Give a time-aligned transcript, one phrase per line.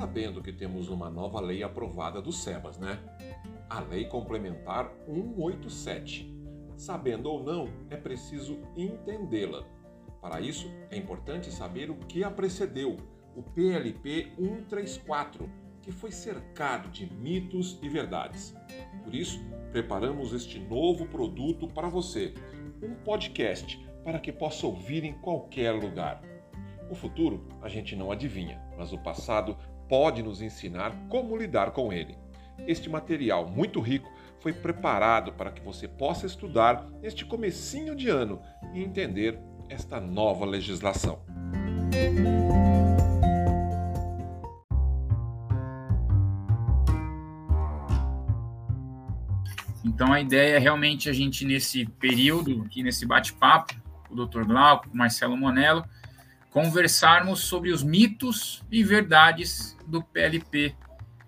[0.00, 2.98] sabendo que temos uma nova lei aprovada do SEBAS, né?
[3.68, 6.34] A Lei Complementar 187.
[6.74, 9.62] Sabendo ou não, é preciso entendê-la.
[10.18, 12.96] Para isso, é importante saber o que a precedeu,
[13.36, 15.46] o PLP 134,
[15.82, 18.54] que foi cercado de mitos e verdades.
[19.04, 19.38] Por isso,
[19.70, 22.32] preparamos este novo produto para você,
[22.82, 26.22] um podcast para que possa ouvir em qualquer lugar.
[26.90, 29.56] O futuro a gente não adivinha, mas o passado
[29.90, 32.16] pode nos ensinar como lidar com ele.
[32.64, 34.08] Este material muito rico
[34.38, 38.40] foi preparado para que você possa estudar neste comecinho de ano
[38.72, 39.36] e entender
[39.68, 41.18] esta nova legislação.
[49.84, 53.74] Então a ideia é realmente a gente nesse período, aqui nesse bate-papo,
[54.08, 54.44] o Dr.
[54.44, 55.84] Glauco, o Marcelo Monello,
[56.50, 60.74] conversarmos sobre os mitos e verdades do PLP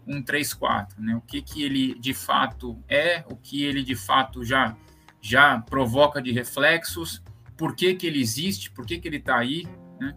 [0.05, 1.15] 134, né?
[1.15, 4.77] O que que ele de fato é, o que ele de fato já
[5.20, 7.23] já provoca de reflexos,
[7.56, 9.65] por que que ele existe, por que que ele está aí,
[10.00, 10.17] né?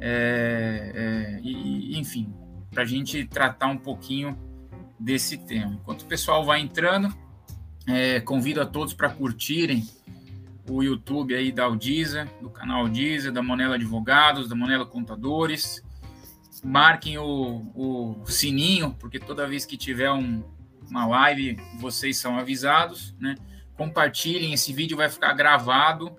[0.00, 2.32] É, é, e, enfim,
[2.70, 4.38] para a gente tratar um pouquinho
[4.98, 5.74] desse tema.
[5.74, 7.14] Enquanto o pessoal vai entrando,
[7.86, 9.86] é, convido a todos para curtirem
[10.68, 15.82] o YouTube aí da Aldiza, do canal Aldiza, da Monela Advogados, da Monela Contadores.
[16.64, 20.44] Marquem o, o sininho, porque toda vez que tiver um,
[20.88, 23.34] uma live, vocês são avisados, né?
[23.76, 26.16] Compartilhem, esse vídeo vai ficar gravado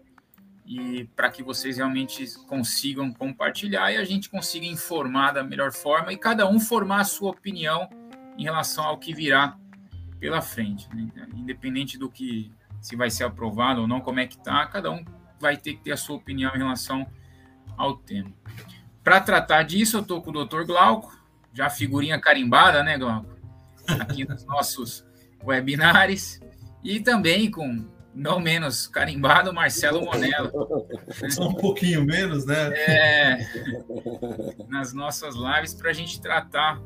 [0.65, 6.11] e para que vocês realmente consigam compartilhar e a gente consiga informar da melhor forma
[6.11, 7.89] e cada um formar a sua opinião
[8.37, 9.57] em relação ao que virá
[10.19, 11.27] pela frente, né?
[11.35, 12.51] independente do que
[12.83, 15.05] se vai ser aprovado ou não, como é que tá, cada um
[15.39, 17.07] vai ter que ter a sua opinião em relação
[17.77, 18.29] ao tema.
[19.01, 20.65] Para tratar disso, eu estou com o Dr.
[20.65, 21.17] Glauco,
[21.53, 23.33] já figurinha carimbada, né, Glauco?
[23.87, 25.05] Aqui nos nossos
[25.41, 26.41] webinars,
[26.83, 30.51] e também com não menos carimbado, Marcelo Monello.
[31.31, 32.73] Só um pouquinho menos, né?
[32.73, 33.47] É,
[34.67, 36.81] nas nossas lives para a gente tratar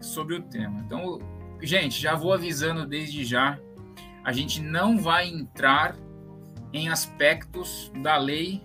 [0.00, 0.80] sobre o tema.
[0.86, 1.18] Então,
[1.60, 3.58] gente, já vou avisando desde já,
[4.24, 5.96] a gente não vai entrar
[6.72, 8.62] em aspectos da lei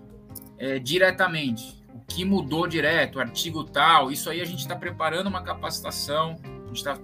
[0.58, 1.84] é, diretamente.
[1.94, 6.68] O que mudou direto, artigo tal, isso aí a gente está preparando uma capacitação, a
[6.68, 6.98] gente está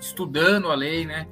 [0.00, 1.26] estudando a lei, né?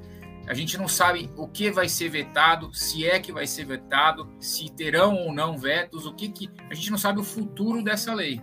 [0.47, 4.29] A gente não sabe o que vai ser vetado, se é que vai ser vetado,
[4.39, 8.13] se terão ou não vetos, o que que a gente não sabe o futuro dessa
[8.13, 8.39] lei.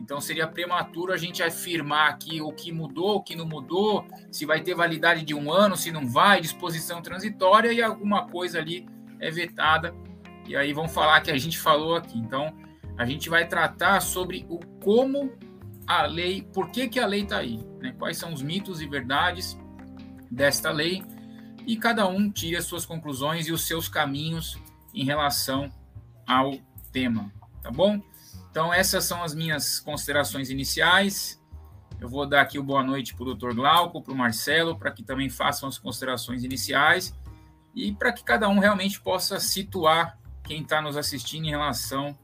[0.00, 4.46] Então seria prematuro a gente afirmar aqui o que mudou, o que não mudou, se
[4.46, 8.88] vai ter validade de um ano, se não vai, disposição transitória e alguma coisa ali
[9.20, 9.94] é vetada.
[10.46, 12.18] E aí vão falar que a gente falou aqui.
[12.18, 12.52] Então
[12.96, 15.32] a gente vai tratar sobre o como
[15.86, 17.94] a lei, por que, que a lei está aí, né?
[17.98, 19.58] quais são os mitos e verdades
[20.30, 21.02] desta lei
[21.66, 24.58] e cada um tira as suas conclusões e os seus caminhos
[24.94, 25.70] em relação
[26.26, 26.52] ao
[26.92, 27.30] tema,
[27.62, 28.00] tá bom?
[28.50, 31.40] Então, essas são as minhas considerações iniciais.
[32.00, 33.54] Eu vou dar aqui o boa noite para o Dr.
[33.54, 37.14] Glauco, para o Marcelo, para que também façam as considerações iniciais
[37.74, 42.18] e para que cada um realmente possa situar quem está nos assistindo em relação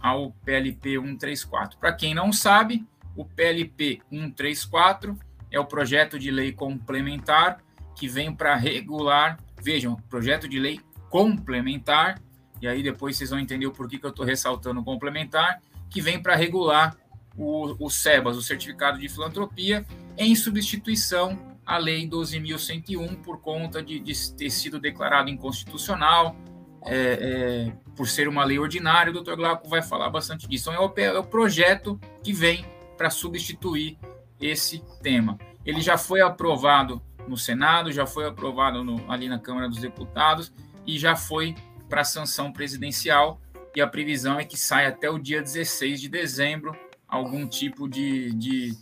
[0.00, 1.78] ao PLP 134.
[1.78, 5.16] Para quem não sabe, o PLP 134
[5.50, 7.62] é o projeto de lei complementar
[7.94, 12.20] que vem para regular, vejam, projeto de lei complementar
[12.60, 16.00] e aí depois vocês vão entender o porquê que eu estou ressaltando o complementar, que
[16.00, 16.96] vem para regular
[17.36, 19.84] o, o SEBAS, o Certificado de Filantropia,
[20.16, 26.36] em substituição à Lei 12.101, por conta de, de, ter sido declarado inconstitucional,
[26.82, 30.70] é, é, por ser uma lei ordinária, o doutor Glauco vai falar bastante disso.
[30.70, 32.64] Então, é o, é o projeto que vem
[32.96, 33.98] para substituir
[34.40, 35.38] esse tema.
[35.64, 40.52] Ele já foi aprovado no Senado, já foi aprovado no, ali na Câmara dos Deputados
[40.86, 41.54] e já foi
[41.90, 43.40] para sanção presidencial
[43.74, 46.74] e a previsão é que saia até o dia 16 de dezembro
[47.06, 48.72] algum tipo de, de,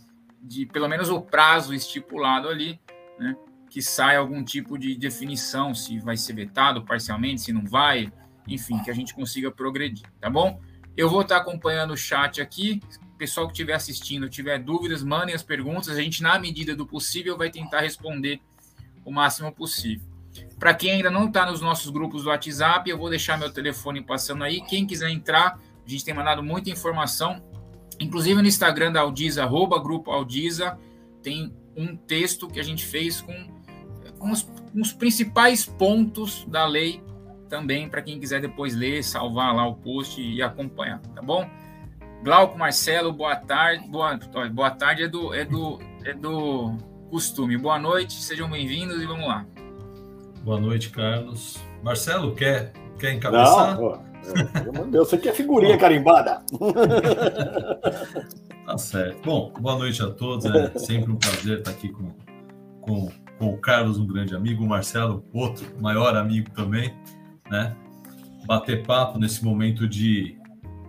[0.41, 2.79] de pelo menos o prazo estipulado ali,
[3.17, 3.35] né,
[3.69, 8.11] que saia algum tipo de definição, se vai ser vetado parcialmente, se não vai,
[8.47, 10.61] enfim, que a gente consiga progredir, tá bom?
[10.95, 12.81] Eu vou estar acompanhando o chat aqui.
[13.17, 15.89] Pessoal que estiver assistindo, tiver dúvidas, mandem as perguntas.
[15.89, 18.41] A gente, na medida do possível, vai tentar responder
[19.05, 20.08] o máximo possível.
[20.59, 24.01] Para quem ainda não está nos nossos grupos do WhatsApp, eu vou deixar meu telefone
[24.03, 24.59] passando aí.
[24.61, 27.41] Quem quiser entrar, a gente tem mandado muita informação,
[27.97, 30.77] inclusive no Instagram da Aldiza, arroba grupo Aldiza,
[31.23, 33.47] tem um texto que a gente fez com,
[34.19, 37.01] com, os, com os principais pontos da lei
[37.47, 41.49] também, para quem quiser depois ler, salvar lá o post e acompanhar, tá bom?
[42.21, 43.87] Glauco Marcelo, boa tarde.
[43.87, 44.19] Boa,
[44.51, 46.77] boa tarde é do, é do é do
[47.09, 47.57] costume.
[47.57, 49.45] Boa noite, sejam bem-vindos e vamos lá.
[50.49, 51.59] Boa noite, Carlos.
[51.83, 53.79] Marcelo, quer, quer encabeçar?
[53.79, 53.99] Não,
[54.73, 56.41] pô, Deus, você quer figurinha carimbada?
[58.65, 59.21] tá certo.
[59.23, 60.47] Bom, boa noite a todos.
[60.47, 62.15] É sempre um prazer estar aqui com,
[62.81, 66.95] com, com o Carlos, um grande amigo, o Marcelo, outro maior amigo também,
[67.47, 67.75] né?
[68.47, 70.35] Bater papo nesse momento de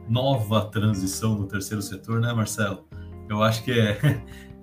[0.09, 2.89] nova transição no terceiro setor, né, Marcelo?
[3.29, 3.99] Eu acho que é,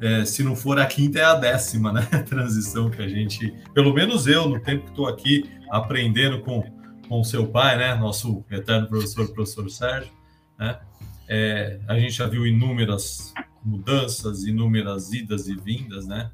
[0.01, 2.01] é, se não for a quinta, é a décima, né?
[2.27, 6.63] Transição que a gente, pelo menos eu, no tempo que estou aqui aprendendo com
[7.07, 7.95] com seu pai, né?
[7.95, 10.11] Nosso eterno professor, professor Sérgio,
[10.57, 10.79] né?
[11.27, 13.33] É, a gente já viu inúmeras
[13.63, 16.31] mudanças, inúmeras idas e vindas, né?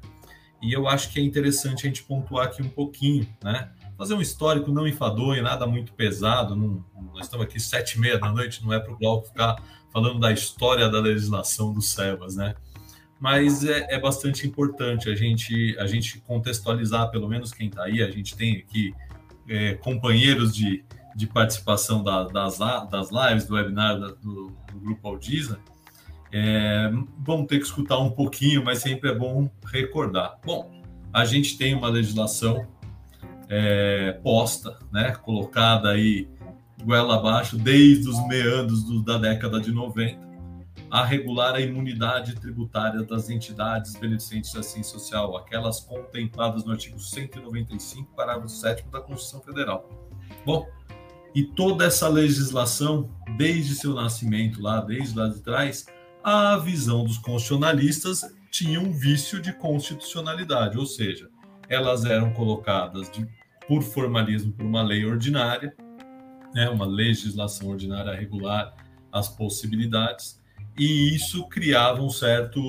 [0.62, 3.70] E eu acho que é interessante a gente pontuar aqui um pouquinho, né?
[3.96, 6.56] Fazer um histórico não enfadonho, nada muito pesado.
[6.56, 9.62] Não, nós estamos aqui sete e meia da noite, não é para o Glauco ficar
[9.92, 12.54] falando da história da legislação do SEBAS, né?
[13.24, 18.02] Mas é, é, bastante importante a gente, a gente contextualizar, pelo menos quem está aí.
[18.02, 18.94] A gente tem aqui
[19.48, 20.84] é, companheiros de,
[21.16, 25.58] de participação da, das, das lives, do webinar da, do, do, Grupo Aldiza,
[26.30, 30.38] é, vão ter que escutar um pouquinho, mas sempre é bom recordar.
[30.44, 30.70] Bom,
[31.10, 32.66] a gente tem uma legislação
[33.48, 36.28] é, posta, né, colocada aí
[36.84, 40.23] goela abaixo desde os meandros do, da década de 90,
[40.94, 47.00] a regular a imunidade tributária das entidades beneficentes da ciência social, aquelas contempladas no artigo
[47.00, 49.90] 195, parágrafo 7 da Constituição Federal.
[50.46, 50.68] Bom,
[51.34, 55.84] e toda essa legislação, desde seu nascimento lá, desde lá de trás,
[56.22, 61.28] a visão dos constitucionalistas tinha um vício de constitucionalidade, ou seja,
[61.68, 63.26] elas eram colocadas de,
[63.66, 65.74] por formalismo por uma lei ordinária,
[66.54, 68.76] né, uma legislação ordinária regular
[69.10, 70.43] as possibilidades,
[70.78, 72.60] e isso criava um certo.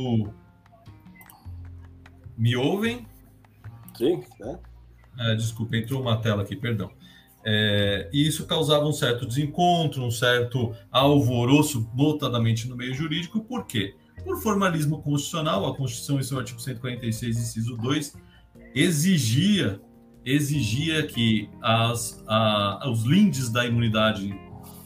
[2.37, 3.07] Me ouvem?
[3.97, 4.59] Sim, né?
[5.17, 6.91] É, desculpa, entrou uma tela aqui, perdão.
[7.47, 13.65] É, e isso causava um certo desencontro, um certo alvoroço, notadamente no meio jurídico, por
[13.65, 13.95] quê?
[14.23, 18.17] Por formalismo constitucional, a Constituição, em seu artigo 146, inciso 2,
[18.73, 19.79] exigia,
[20.25, 24.35] exigia que as, a, os lindes da imunidade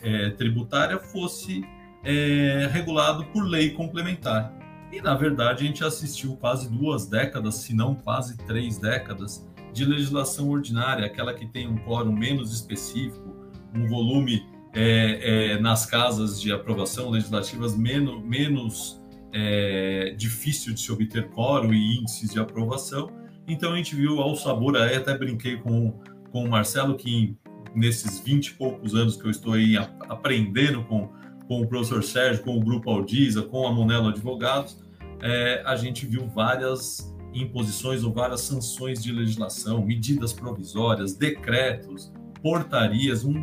[0.02, 1.64] é, tributária fosse
[2.04, 4.54] é, regulado por lei complementar.
[4.92, 9.86] E, na verdade, a gente assistiu quase duas décadas, se não quase três décadas, de
[9.86, 13.36] legislação ordinária, aquela que tem um quórum menos específico,
[13.76, 20.92] um volume é, é, nas casas de aprovação legislativas menos, menos é, difícil de se
[20.92, 23.12] obter quórum e índices de aprovação.
[23.48, 26.00] Então, a gente viu ao sabor, aí até brinquei com,
[26.32, 27.36] com o Marcelo, que
[27.76, 31.10] nesses 20 e poucos anos que eu estou aí aprendendo com
[31.50, 34.78] com o professor Sérgio, com o Grupo Aldiza, com a Monelo Advogados,
[35.20, 42.14] é, a gente viu várias imposições ou várias sanções de legislação, medidas provisórias, decretos,
[42.44, 43.34] portarias, um,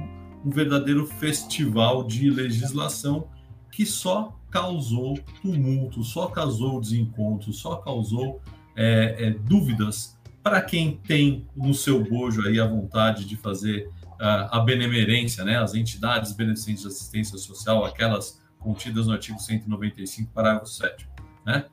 [0.44, 3.28] um verdadeiro festival de legislação
[3.72, 8.40] que só causou tumulto, só causou desencontro, só causou
[8.76, 13.90] é, é, dúvidas para quem tem no seu bojo aí a vontade de fazer
[14.20, 20.66] a benemerência, né, as entidades beneficentes de assistência social, aquelas contidas no artigo 195, parágrafo
[20.66, 21.08] 7.
[21.44, 21.64] Né?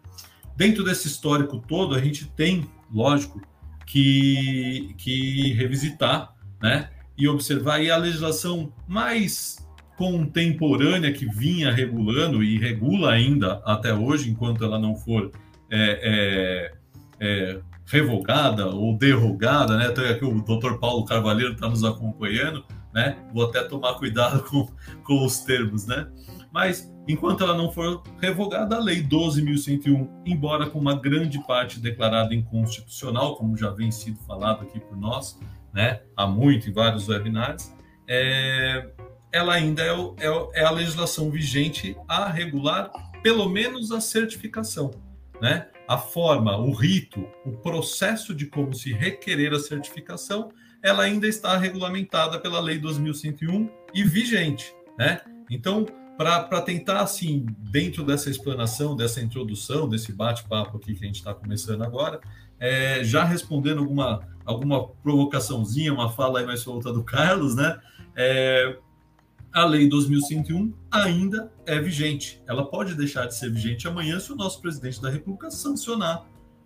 [0.56, 3.42] Dentro desse histórico todo, a gente tem, lógico,
[3.86, 9.58] que, que revisitar né, e observar aí a legislação mais
[9.98, 15.32] contemporânea que vinha regulando e regula ainda até hoje, enquanto ela não for
[15.70, 16.74] é, é,
[17.20, 19.88] é, revogada ou derrogada, né?
[19.88, 20.76] Até aqui o Dr.
[20.80, 23.18] Paulo Carvalheiro está nos acompanhando, né?
[23.34, 24.68] Vou até tomar cuidado com,
[25.04, 26.08] com os termos, né?
[26.52, 32.34] Mas enquanto ela não for revogada, a Lei 12.101, embora com uma grande parte declarada
[32.34, 35.40] inconstitucional, como já vem sido falado aqui por nós,
[35.74, 36.02] né?
[36.16, 37.74] Há muito em vários webinários,
[38.08, 38.88] é,
[39.32, 42.92] ela ainda é, o, é, é a legislação vigente a regular
[43.24, 44.92] pelo menos a certificação,
[45.42, 45.68] né?
[45.88, 51.58] A forma, o rito, o processo de como se requerer a certificação, ela ainda está
[51.58, 55.22] regulamentada pela Lei 2101 e vigente, né?
[55.50, 55.86] Então,
[56.18, 61.34] para tentar, assim, dentro dessa explanação, dessa introdução, desse bate-papo aqui que a gente está
[61.34, 62.22] começando agora,
[62.60, 67.80] é, já respondendo alguma, alguma provocaçãozinha, uma fala aí mais solta do Carlos, né?
[68.16, 68.78] É,
[69.54, 72.42] a Lei 2101 ainda é vigente.
[72.48, 76.26] Ela pode deixar de ser vigente amanhã se o nosso presidente da República sancionar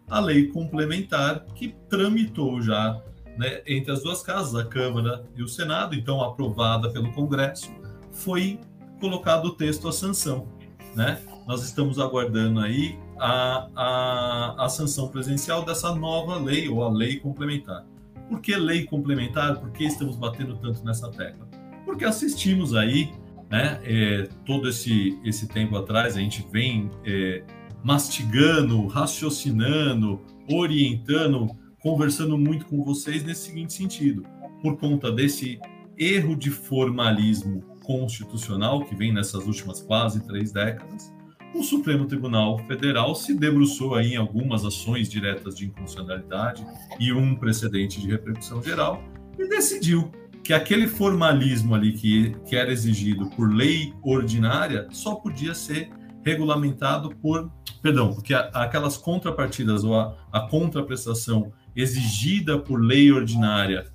[0.09, 3.01] a lei complementar que tramitou já
[3.37, 7.69] né, entre as duas casas, a Câmara e o Senado, então aprovada pelo Congresso,
[8.13, 8.57] foi
[9.01, 10.47] colocado o texto à sanção.
[10.95, 11.21] Né?
[11.45, 17.19] Nós estamos aguardando aí a, a, a sanção presidencial dessa nova lei, ou a lei
[17.19, 17.85] complementar.
[18.29, 19.59] Por que lei complementar?
[19.59, 21.46] Por que estamos batendo tanto nessa tecla?
[21.87, 23.09] Porque assistimos aí,
[23.49, 27.45] né, é, todo esse, esse tempo atrás, a gente vem é,
[27.81, 31.47] mastigando, raciocinando, orientando,
[31.79, 34.25] conversando muito com vocês nesse seguinte sentido.
[34.61, 35.61] Por conta desse
[35.97, 41.09] erro de formalismo constitucional que vem nessas últimas quase três décadas,
[41.55, 46.67] o Supremo Tribunal Federal se debruçou aí em algumas ações diretas de inconstitucionalidade
[46.99, 49.01] e um precedente de repercussão geral
[49.39, 50.11] e decidiu
[50.47, 55.89] que aquele formalismo ali que, que era exigido por lei ordinária só podia ser
[56.23, 57.51] regulamentado por,
[57.81, 63.91] perdão, porque aquelas contrapartidas ou a, a contraprestação exigida por lei ordinária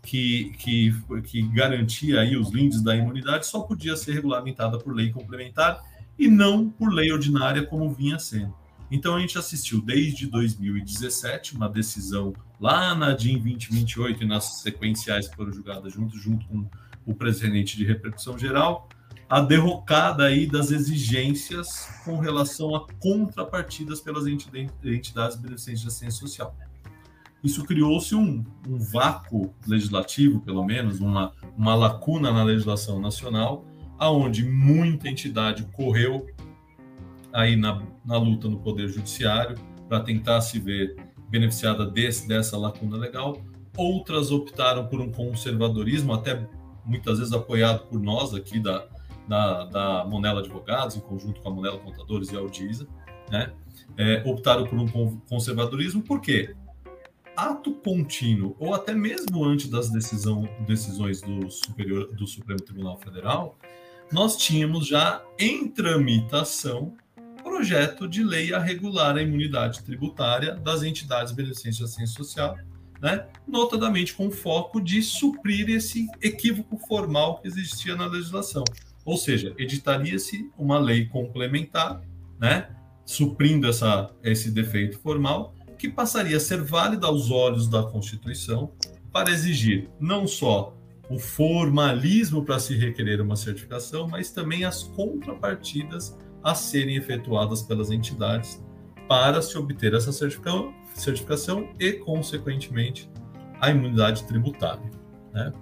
[0.00, 0.94] que, que,
[1.24, 5.82] que garantia aí os lindes da imunidade só podia ser regulamentada por lei complementar
[6.16, 8.54] e não por lei ordinária como vinha sendo.
[8.90, 15.28] Então a gente assistiu desde 2017 uma decisão lá na DIN 2028 e nas sequenciais
[15.28, 16.68] que foram julgadas junto, junto com
[17.04, 18.88] o presidente de repercussão geral,
[19.28, 26.56] a derrocada aí das exigências com relação a contrapartidas pelas entidades beneficentes de assistência social.
[27.42, 33.64] Isso criou-se um, um vácuo legislativo, pelo menos, uma, uma lacuna na legislação nacional,
[33.98, 36.26] aonde muita entidade correu
[37.36, 40.96] aí na, na luta no Poder Judiciário para tentar se ver
[41.28, 43.36] beneficiada desse, dessa lacuna legal.
[43.76, 46.48] Outras optaram por um conservadorismo, até
[46.82, 48.86] muitas vezes apoiado por nós aqui da,
[49.28, 52.88] da, da Monela Advogados, em conjunto com a Monela Contadores e a Audisa,
[53.30, 53.52] né?
[53.98, 56.54] É, optaram por um conservadorismo, por quê?
[57.36, 63.58] Ato contínuo, ou até mesmo antes das decisão, decisões do, superior, do Supremo Tribunal Federal,
[64.10, 66.96] nós tínhamos já em tramitação
[67.56, 72.58] projeto de lei a regular a imunidade tributária das entidades beneficentes de assistência social,
[73.00, 73.26] né?
[73.48, 78.62] notadamente com foco de suprir esse equívoco formal que existia na legislação.
[79.06, 82.02] Ou seja, editaria-se uma lei complementar,
[82.38, 82.68] né?
[83.06, 88.70] suprindo essa, esse defeito formal, que passaria a ser válida aos olhos da Constituição
[89.10, 90.76] para exigir não só
[91.08, 96.14] o formalismo para se requerer uma certificação, mas também as contrapartidas
[96.46, 98.64] a serem efetuadas pelas entidades
[99.08, 103.10] para se obter essa certificação, e, consequentemente,
[103.60, 104.88] a imunidade tributária.
[105.34, 105.52] Né?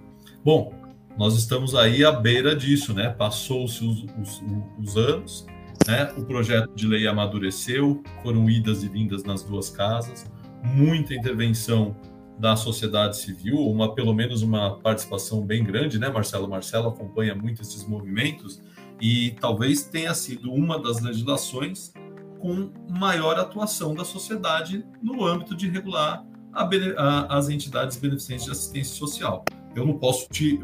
[0.44, 0.74] Bom,
[1.16, 3.08] nós estamos aí à beira disso, né?
[3.08, 4.42] Passou-se os, os,
[4.78, 5.46] os, anos,
[5.86, 6.12] né?
[6.18, 10.30] O projeto de lei amadureceu, foram idas e vindas nas duas casas,
[10.62, 11.96] muita intervenção
[12.38, 16.46] da sociedade civil, uma pelo menos uma participação bem grande, né, Marcelo?
[16.46, 18.60] Marcelo acompanha muito esses movimentos
[19.00, 21.92] e talvez tenha sido uma das legislações
[22.40, 28.50] com maior atuação da sociedade no âmbito de regular a, a, as entidades beneficentes de
[28.50, 29.44] assistência social.
[29.74, 30.60] Eu não posso te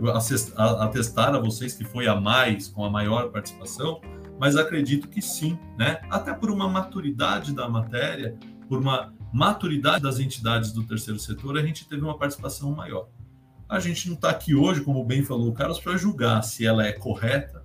[0.80, 4.00] atestar a vocês que foi a mais, com a maior participação,
[4.38, 6.00] mas acredito que sim, né?
[6.08, 11.62] Até por uma maturidade da matéria, por uma maturidade das entidades do terceiro setor, a
[11.62, 13.08] gente teve uma participação maior.
[13.68, 16.86] A gente não está aqui hoje, como bem falou o Carlos, para julgar se ela
[16.86, 17.59] é correta,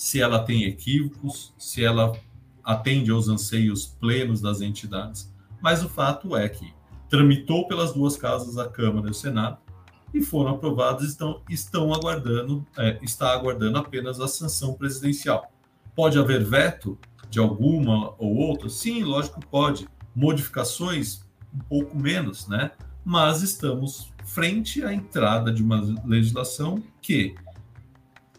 [0.00, 2.18] se ela tem equívocos, se ela
[2.64, 5.30] atende aos anseios plenos das entidades.
[5.60, 6.72] Mas o fato é que
[7.06, 9.58] tramitou pelas duas casas, a Câmara e o Senado,
[10.14, 15.52] e foram aprovadas, estão, estão aguardando, é, está aguardando apenas a sanção presidencial.
[15.94, 18.70] Pode haver veto de alguma ou outra?
[18.70, 22.70] Sim, lógico pode modificações um pouco menos, né?
[23.04, 27.34] Mas estamos frente à entrada de uma legislação que,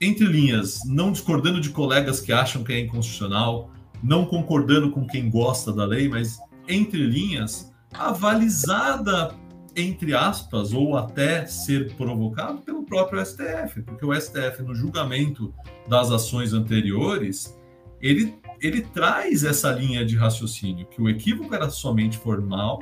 [0.02, 3.70] entre linhas, não discordando de colegas que acham que é inconstitucional,
[4.04, 9.36] não concordando com quem gosta da lei, mas entre linhas, avalizada
[9.76, 15.54] entre aspas, ou até ser provocado pelo próprio STF, porque o STF, no julgamento
[15.88, 17.58] das ações anteriores,
[18.02, 22.80] ele ele traz essa linha de raciocínio, que o equívoco era somente formal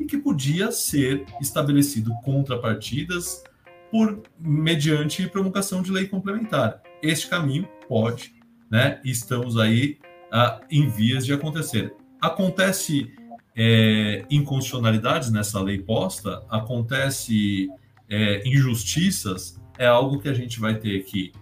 [0.00, 3.44] e que podia ser estabelecido contrapartidas
[3.90, 6.82] por mediante promulgação de lei complementar.
[7.02, 8.34] Este caminho pode,
[8.70, 9.00] né?
[9.04, 9.98] Estamos aí
[10.30, 11.94] ah, em vias de acontecer.
[12.20, 13.10] Acontece
[13.56, 17.68] é, inconstitucionalidades nessa lei posta, acontece
[18.08, 21.32] é, injustiças, é algo que a gente vai ter que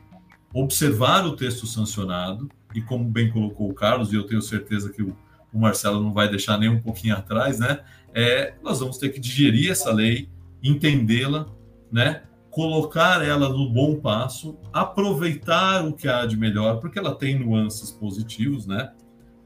[0.52, 5.02] observar o texto sancionado, e como bem colocou o Carlos, e eu tenho certeza que
[5.02, 5.16] o,
[5.52, 7.80] o Marcelo não vai deixar nem um pouquinho atrás, né?
[8.14, 10.28] É, nós vamos ter que digerir essa lei,
[10.62, 11.46] entendê-la,
[11.92, 12.22] né?
[12.56, 17.90] Colocar ela no bom passo, aproveitar o que há de melhor, porque ela tem nuances
[17.90, 18.94] positivos, né?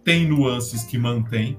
[0.04, 1.58] tem nuances que mantém,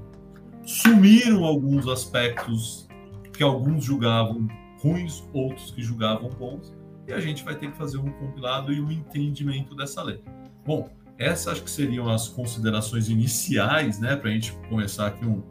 [0.64, 2.88] sumiram alguns aspectos
[3.34, 4.48] que alguns julgavam
[4.80, 6.74] ruins, outros que julgavam bons,
[7.06, 10.24] e a gente vai ter que fazer um compilado e um entendimento dessa lei.
[10.66, 15.44] Bom, essas acho que seriam as considerações iniciais, né, para a gente começar aqui um,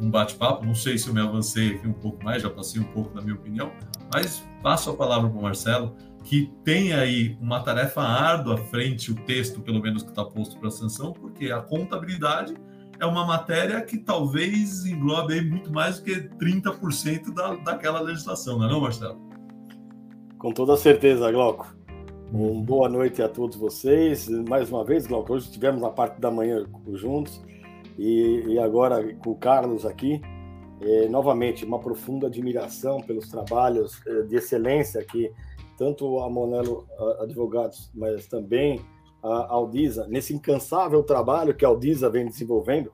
[0.00, 0.64] um bate-papo.
[0.64, 3.20] Não sei se eu me avancei aqui um pouco mais, já passei um pouco da
[3.20, 3.70] minha opinião,
[4.12, 9.10] mas passo a palavra para o Marcelo, que tem aí uma tarefa árdua à frente,
[9.10, 12.54] o texto, pelo menos, que está posto para sanção, porque a contabilidade
[13.00, 18.66] é uma matéria que talvez englobe muito mais do que 30% da, daquela legislação, não
[18.66, 19.20] é não, Marcelo?
[20.38, 21.74] Com toda certeza, Glauco.
[22.32, 24.28] Um boa noite a todos vocês.
[24.48, 26.64] Mais uma vez, Glauco, hoje estivemos na parte da manhã
[26.94, 27.42] juntos
[27.98, 30.20] e, e agora com o Carlos aqui.
[30.82, 35.32] É, novamente, uma profunda admiração pelos trabalhos é, de excelência que
[35.78, 36.86] tanto a Monelo
[37.20, 38.84] Advogados, mas também
[39.22, 42.92] a Aldisa, nesse incansável trabalho que a Aldisa vem desenvolvendo,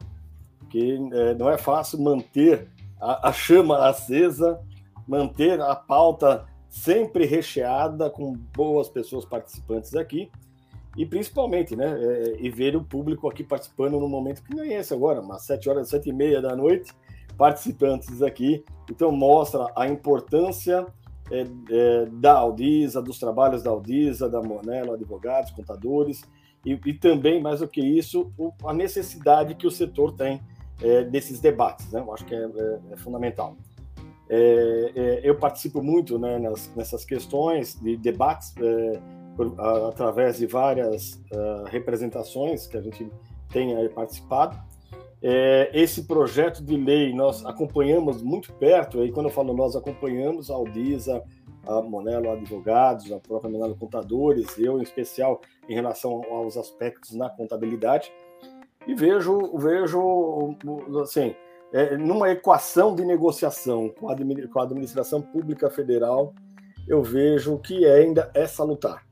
[0.70, 2.68] que é, não é fácil manter
[3.00, 4.60] a, a chama acesa,
[5.06, 10.30] manter a pauta sempre recheada com boas pessoas participantes aqui
[10.96, 14.74] e principalmente, né, é, e ver o público aqui participando no momento que não é
[14.74, 16.92] esse agora, umas sete horas, sete e meia da noite,
[17.38, 18.64] participantes aqui.
[18.90, 20.86] Então mostra a importância
[21.30, 26.22] é, é, da Aldisa, dos trabalhos da Aldisa, da Monelo, advogados, contadores
[26.64, 30.40] e, e, também mais do que isso, o, a necessidade que o setor tem
[30.82, 32.00] é, desses debates, né?
[32.00, 33.56] Eu acho que é, é, é fundamental.
[34.30, 38.52] É, eu participo muito né, nas, nessas questões de debates
[39.34, 43.10] por, a, através de várias a, ah, representações que a gente
[43.50, 44.58] tem participado.
[45.20, 50.48] É, esse projeto de lei nós acompanhamos muito perto, aí quando eu falo nós acompanhamos
[50.50, 51.24] a Aldisa,
[51.66, 57.28] a Monelo Advogados, a própria Monelo Contadores, eu em especial em relação aos aspectos na
[57.28, 58.12] contabilidade,
[58.86, 60.56] e vejo, vejo
[61.02, 61.34] assim,
[61.72, 64.16] é, numa equação de negociação com a,
[64.50, 66.32] com a administração pública federal,
[66.86, 69.07] eu vejo que é ainda é salutar.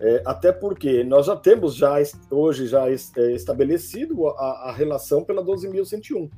[0.00, 1.96] É, até porque nós já temos já
[2.30, 2.94] hoje já é,
[3.32, 6.30] estabelecido a, a relação pela 12.101.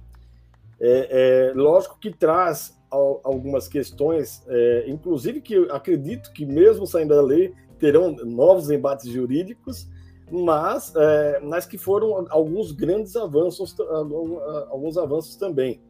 [0.81, 7.23] É, é, lógico que traz algumas questões, é, inclusive que acredito que mesmo saindo da
[7.23, 9.89] lei terão novos embates jurídicos,
[10.31, 13.75] mas, é, mas que foram alguns grandes avanços,
[14.69, 15.81] alguns avanços também.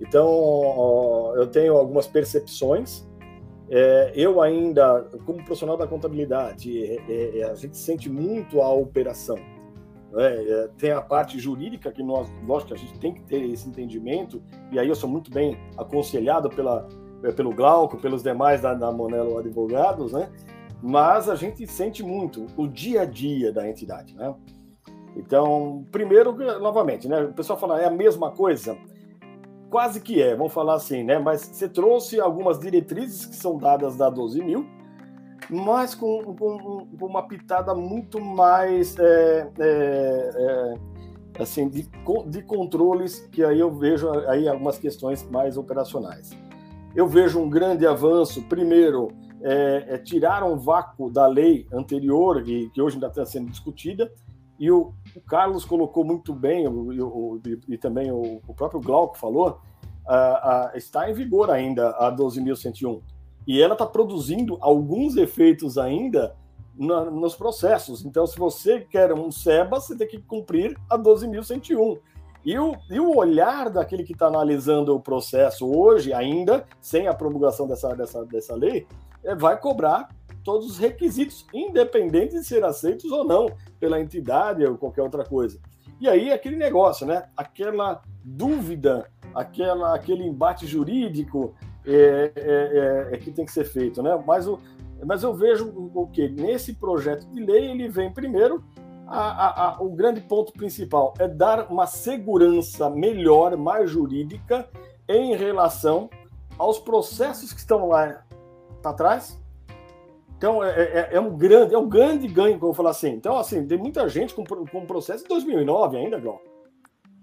[0.00, 3.06] Então, eu tenho algumas percepções.
[3.74, 8.70] É, eu ainda, como profissional da contabilidade, é, é, é a gente sente muito a
[8.70, 9.36] operação.
[10.12, 10.44] Né?
[10.46, 14.42] É, tem a parte jurídica que nós, lógico a gente tem que ter esse entendimento,
[14.70, 16.86] e aí eu sou muito bem aconselhado pela,
[17.34, 20.30] pelo Glauco, pelos demais da, da Monelo Advogados, né?
[20.82, 24.34] mas a gente sente muito o dia a dia da entidade, né?
[25.16, 27.22] Então, primeiro, novamente, né?
[27.22, 28.76] O pessoal fala, é a mesma coisa?
[29.72, 31.18] Quase que é, vamos falar assim, né?
[31.18, 34.66] Mas você trouxe algumas diretrizes que são dadas da 12 mil,
[35.48, 40.74] mas com, com, com uma pitada muito mais, é, é, é,
[41.42, 41.88] assim, de,
[42.26, 46.36] de controles, que aí eu vejo aí algumas questões mais operacionais.
[46.94, 49.08] Eu vejo um grande avanço, primeiro,
[49.40, 54.12] é, é, tiraram o vácuo da lei anterior, que, que hoje ainda está sendo discutida,
[54.62, 59.58] e o, o, Carlos colocou muito bem, o, o, e, também o, próprio Glauco falou,
[60.06, 60.14] a,
[60.70, 63.02] a, está em vigor ainda a 12.101.
[63.44, 66.36] E ela está produzindo alguns efeitos ainda
[66.78, 68.04] na, nos processos.
[68.04, 71.98] Então, se você quer um SEBA, você tem que cumprir a 12.101.
[72.44, 77.14] E o, e o olhar daquele que está analisando o processo hoje, ainda, sem a
[77.14, 78.86] promulgação dessa, dessa, dessa lei,
[79.24, 80.08] é, vai cobrar
[80.42, 83.46] todos os requisitos, independente de ser aceitos ou não
[83.78, 85.58] pela entidade ou qualquer outra coisa.
[86.00, 87.28] E aí aquele negócio, né?
[87.36, 91.54] Aquela dúvida, aquela, aquele embate jurídico
[91.86, 94.20] é, é, é, é que tem que ser feito, né?
[94.26, 94.58] Mas, o,
[95.04, 98.64] mas eu vejo o que nesse projeto de lei ele vem primeiro
[99.06, 104.68] a, a, a, o grande ponto principal é dar uma segurança melhor, mais jurídica,
[105.08, 106.08] em relação
[106.58, 108.24] aos processos que estão lá
[108.80, 109.41] para trás.
[110.42, 113.10] Então, é, é, é, um grande, é um grande ganho, como eu falar assim.
[113.10, 116.42] Então, assim, tem muita gente com, com processo de 2009 ainda, Gal.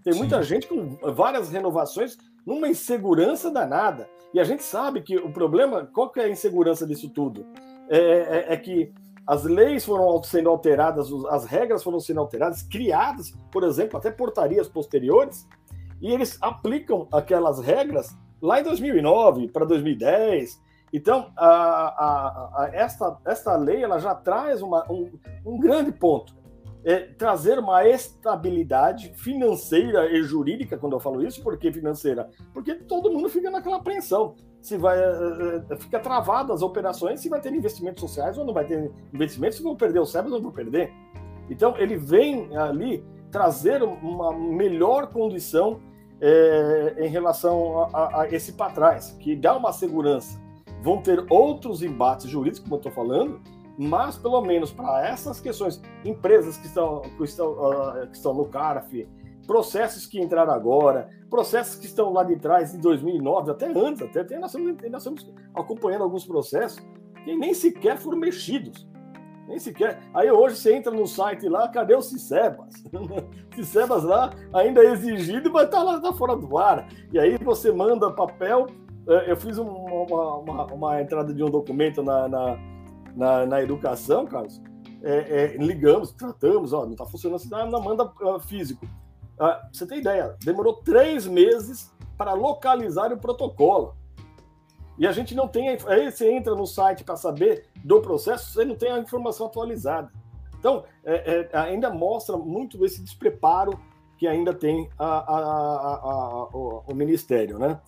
[0.01, 0.19] Tem Sim.
[0.19, 4.09] muita gente com várias renovações numa insegurança danada.
[4.33, 7.45] E a gente sabe que o problema, qual que é a insegurança disso tudo?
[7.89, 8.93] É, é, é que
[9.27, 14.69] as leis foram sendo alteradas, as regras foram sendo alteradas, criadas, por exemplo, até portarias
[14.69, 15.45] posteriores,
[16.01, 23.17] e eles aplicam aquelas regras lá em 2009 para 2010, então, a, a, a, esta,
[23.25, 25.11] esta lei ela já traz uma, um,
[25.45, 26.33] um grande ponto.
[26.83, 32.29] é, trazer uma estabilidade financeira e jurídica, quando eu falo isso, por que financeira?
[32.53, 34.35] Porque todo mundo fica naquela apreensão.
[34.61, 38.65] Se vai, uh, fica travado as operações, se vai ter investimentos sociais ou não vai
[38.65, 40.91] ter investimentos, se vão perder os cérebros ou não vão perder.
[41.49, 45.79] Então, ele vem ali trazer uma melhor condição
[46.21, 50.39] é, em relação a, a, a esse para trás, que dá uma segurança.
[50.81, 53.41] Vão ter outros embates jurídicos, como eu estou falando,
[53.77, 58.45] mas pelo menos para essas questões, empresas que estão, que estão, uh, que estão no
[58.45, 59.07] CARF,
[59.47, 64.21] processos que entraram agora, processos que estão lá de trás, de 2009, até antes, até,
[64.21, 66.79] até nós, estamos, nós estamos acompanhando alguns processos
[67.23, 68.87] que nem sequer foram mexidos.
[69.47, 69.99] Nem sequer.
[70.13, 72.71] Aí hoje você entra no site lá, cadê o Cicebas?
[73.55, 76.87] Cicebas lá ainda é exigido, mas tá lá tá fora do ar.
[77.11, 78.67] E aí você manda papel.
[79.07, 82.57] É, eu fiz uma, uma, uma entrada de um documento na, na
[83.15, 84.61] na, na educação, Carlos,
[85.03, 88.85] é, é, ligamos, tratamos, ó, não está funcionando assim, não, manda uh, físico.
[88.85, 93.95] Uh, você tem ideia, demorou três meses para localizar o protocolo.
[94.97, 95.69] E a gente não tem.
[95.87, 100.11] Aí você entra no site para saber do processo, você não tem a informação atualizada.
[100.59, 103.79] Então, é, é, ainda mostra muito esse despreparo
[104.17, 107.79] que ainda tem a, a, a, o, o Ministério, né?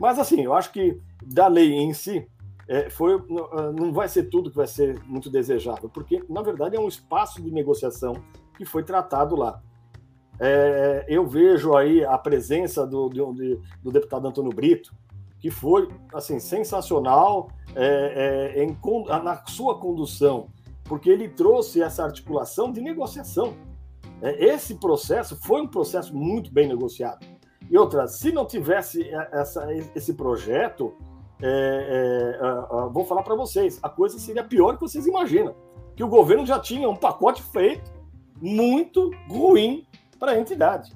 [0.00, 2.26] Mas, assim, eu acho que da lei em si,
[2.66, 3.20] é, foi,
[3.52, 6.88] ah, não vai ser tudo que vai ser muito desejável, porque, na verdade, é um
[6.88, 8.14] espaço de negociação
[8.56, 9.60] que foi tratado lá.
[10.38, 14.94] É, eu vejo aí a presença do, do, do, deputado Antônio Brito,
[15.38, 18.74] que foi assim sensacional é, é, em,
[19.22, 20.48] na sua condução,
[20.84, 23.54] porque ele trouxe essa articulação de negociação.
[24.22, 27.26] É, esse processo foi um processo muito bem negociado.
[27.70, 30.92] E outra, se não tivesse essa, esse projeto,
[31.40, 35.54] é, é, vou falar para vocês, a coisa seria pior que vocês imaginam.
[35.94, 37.90] Que o governo já tinha um pacote feito
[38.40, 39.86] muito ruim
[40.18, 40.92] para a entidade.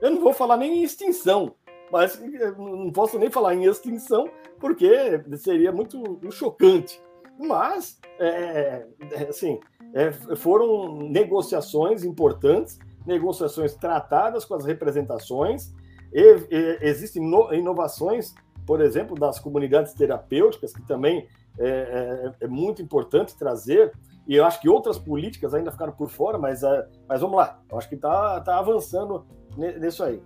[0.00, 1.54] Eu não vou falar nem em extinção,
[1.92, 2.20] mas
[2.58, 7.00] não posso nem falar em extinção, porque seria muito chocante.
[7.38, 9.60] Mas, é, é assim,
[9.94, 15.72] é, foram negociações importantes, negociações tratadas com as representações,
[16.12, 18.34] e, e, existem inovações
[18.66, 23.92] por exemplo, das comunidades terapêuticas, que também é, é, é, muito importante trazer,
[24.26, 27.60] e eu acho que outras políticas ainda ficaram por fora, mas, é, mas vamos lá,
[27.70, 29.24] eu acho que está tá avançando
[29.56, 30.20] nisso aí.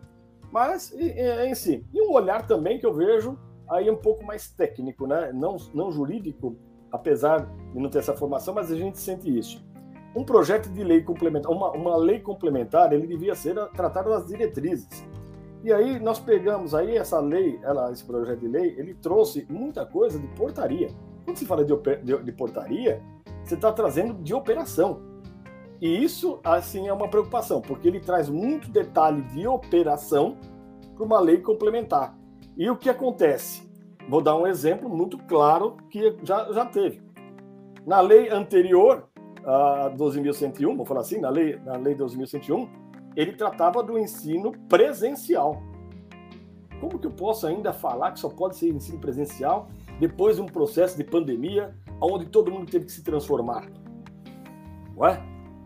[0.50, 3.38] Mas, em si, e um olhar também que eu vejo
[3.68, 5.30] aí um pouco mais técnico, né?
[5.32, 6.56] não, não jurídico,
[6.90, 9.64] apesar de não ter essa formação, mas a gente sente isso.
[10.16, 15.06] Um projeto de lei complementar, uma, uma lei complementar, ele devia ser tratado das diretrizes
[15.62, 19.84] e aí nós pegamos aí essa lei, ela, esse projeto de lei, ele trouxe muita
[19.84, 20.88] coisa de portaria.
[21.24, 23.02] Quando se fala de, de, de portaria,
[23.44, 25.02] você está trazendo de operação.
[25.80, 30.36] E isso, assim, é uma preocupação, porque ele traz muito detalhe de operação
[30.94, 32.16] para uma lei complementar.
[32.56, 33.68] E o que acontece?
[34.08, 37.02] Vou dar um exemplo muito claro que já, já teve.
[37.86, 39.08] Na lei anterior,
[39.44, 42.68] a 12.101, vou falar assim, na lei, na lei 12.101,
[43.16, 45.62] ele tratava do ensino presencial.
[46.80, 49.68] Como que eu posso ainda falar que só pode ser ensino presencial
[49.98, 53.66] depois de um processo de pandemia onde todo mundo teve que se transformar?
[54.96, 55.22] Ué?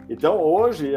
[0.08, 0.92] Então, hoje,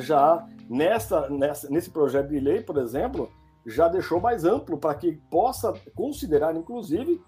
[0.00, 3.30] já nessa, nessa, nesse projeto de lei, por exemplo,
[3.64, 7.22] já deixou mais amplo para que possa considerar, inclusive,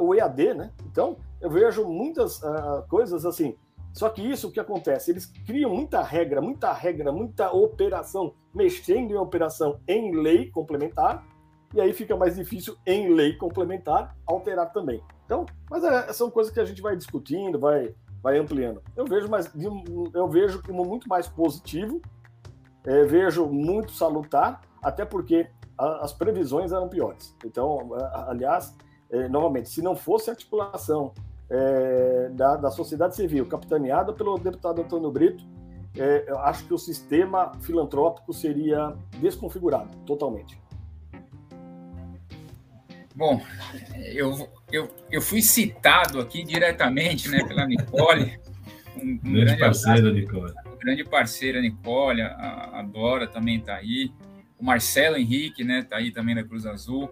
[0.00, 0.70] o EAD, né?
[0.86, 2.40] Então, eu vejo muitas
[2.88, 3.54] coisas assim,
[3.92, 5.10] só que isso o que acontece?
[5.10, 11.26] Eles criam muita regra, muita regra, muita operação, mexendo em operação em lei complementar,
[11.74, 15.02] e aí fica mais difícil em lei complementar alterar também.
[15.24, 18.82] Então, mas é, são coisas que a gente vai discutindo, vai, vai ampliando.
[18.96, 19.50] Eu vejo, mais,
[20.14, 22.00] eu vejo como muito mais positivo,
[22.84, 25.48] é, vejo muito salutar, até porque
[25.78, 27.36] a, as previsões eram piores.
[27.44, 27.90] Então,
[28.26, 28.76] aliás,
[29.10, 31.12] é, novamente, se não fosse articulação
[31.50, 35.44] é, da, da sociedade civil, capitaneada pelo deputado Antônio Brito,
[35.96, 40.58] é, eu acho que o sistema filantrópico seria desconfigurado totalmente.
[43.14, 43.42] Bom,
[44.14, 48.38] eu, eu, eu fui citado aqui diretamente né, pela Nicole.
[48.96, 50.54] Um, grande, grande parceira, Nicole.
[50.78, 52.22] Grande parceira, Nicole.
[52.22, 54.12] A, a Dora também está aí.
[54.58, 57.10] O Marcelo Henrique está né, tá aí também da Cruz Azul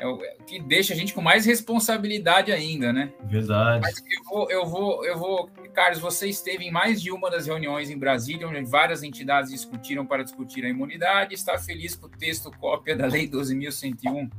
[0.00, 3.12] é o que deixa a gente com mais responsabilidade ainda, né?
[3.24, 3.82] Verdade.
[3.82, 5.50] Mas eu vou, eu vou, eu vou.
[5.74, 10.06] Carlos, você esteve em mais de uma das reuniões em Brasília, onde várias entidades discutiram
[10.06, 11.34] para discutir a imunidade.
[11.34, 14.30] Está feliz com o texto cópia da Lei 12.101?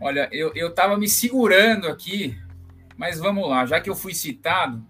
[0.00, 2.36] Olha, eu estava me segurando aqui,
[2.96, 4.84] mas vamos lá, já que eu fui citado,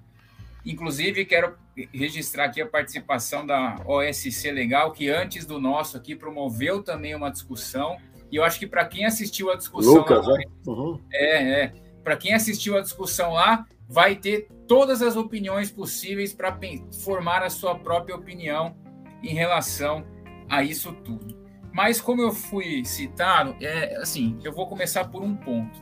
[0.65, 1.55] inclusive quero
[1.93, 7.31] registrar aqui a participação da OSC Legal, que antes do nosso aqui promoveu também uma
[7.31, 7.99] discussão.
[8.33, 9.93] E eu acho que para quem assistiu a discussão.
[9.95, 10.45] Lucas, lá, né?
[10.67, 10.99] Uhum.
[11.13, 11.73] É, é.
[12.03, 16.59] Para quem assistiu a discussão lá, vai ter todas as opiniões possíveis para
[17.05, 18.75] formar a sua própria opinião
[19.23, 20.05] em relação
[20.49, 21.41] a isso tudo.
[21.73, 25.81] Mas como eu fui citado, é assim, eu vou começar por um ponto.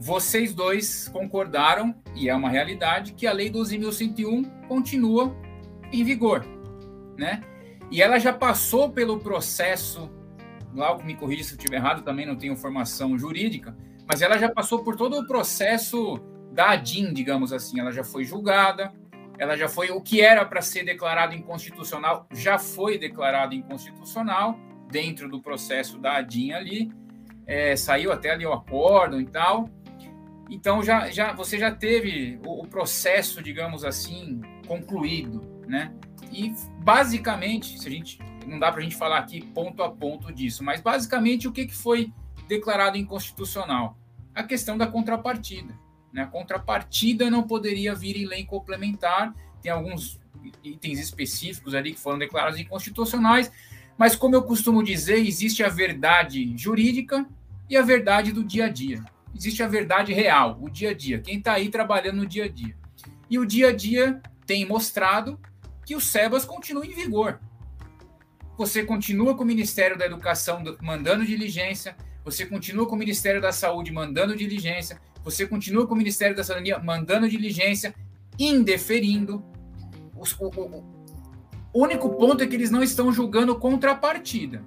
[0.00, 5.36] Vocês dois concordaram, e é uma realidade, que a Lei 12.101 continua
[5.92, 6.44] em vigor,
[7.16, 7.42] né?
[7.90, 10.10] E ela já passou pelo processo,
[10.78, 14.48] Glauco me corrija se eu estiver errado, também não tenho formação jurídica, mas ela já
[14.48, 16.20] passou por todo o processo
[16.52, 17.80] da ADIM, digamos assim.
[17.80, 18.92] Ela já foi julgada,
[19.36, 19.90] ela já foi.
[19.90, 24.56] O que era para ser declarado inconstitucional já foi declarado inconstitucional
[24.88, 26.92] dentro do processo da ADIM ali.
[27.44, 29.68] É, saiu até ali o acordo e tal.
[30.48, 35.92] Então já, já você já teve o, o processo, digamos assim, concluído, né?
[36.32, 40.32] E basicamente, se a gente não dá para a gente falar aqui ponto a ponto
[40.32, 42.12] disso, mas basicamente o que, que foi
[42.48, 43.96] declarado inconstitucional?
[44.34, 45.74] A questão da contrapartida.
[46.12, 46.22] Né?
[46.22, 50.18] A contrapartida não poderia vir em lei complementar, tem alguns
[50.64, 53.50] itens específicos ali que foram declarados inconstitucionais,
[53.96, 57.26] mas como eu costumo dizer, existe a verdade jurídica
[57.68, 59.04] e a verdade do dia a dia.
[59.34, 62.48] Existe a verdade real, o dia a dia, quem está aí trabalhando no dia a
[62.48, 62.76] dia.
[63.28, 65.38] E o dia a dia tem mostrado
[65.84, 67.40] que o SEBAS continua em vigor.
[68.58, 73.52] Você continua com o Ministério da Educação mandando diligência, você continua com o Ministério da
[73.52, 77.94] Saúde mandando diligência, você continua com o Ministério da Cidadania mandando diligência,
[78.36, 79.44] indeferindo.
[80.16, 80.84] o, o,
[81.72, 84.64] o, único ponto é que eles não estão julgando contrapartida.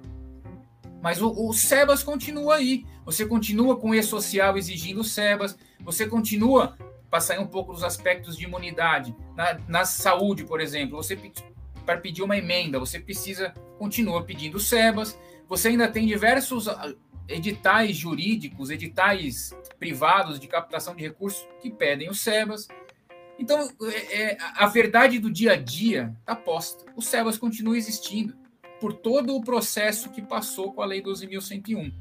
[1.02, 2.86] Mas o, o SEBAS continua aí.
[3.04, 6.78] Você continua com o E-Social exigindo o SEBAS, você continua,
[7.10, 11.14] para sair um pouco dos aspectos de imunidade, na, na saúde, por exemplo, você
[11.84, 15.18] para pedir uma emenda, você precisa, continua pedindo SEBAS,
[15.48, 16.68] você ainda tem diversos
[17.28, 22.68] editais jurídicos, editais privados de captação de recursos que pedem o SEBAS.
[23.36, 26.84] Então, é, é, a verdade do dia a dia está posta.
[26.94, 28.36] O SEBAS continua existindo
[28.80, 31.92] por todo o processo que passou com a Lei 12.101.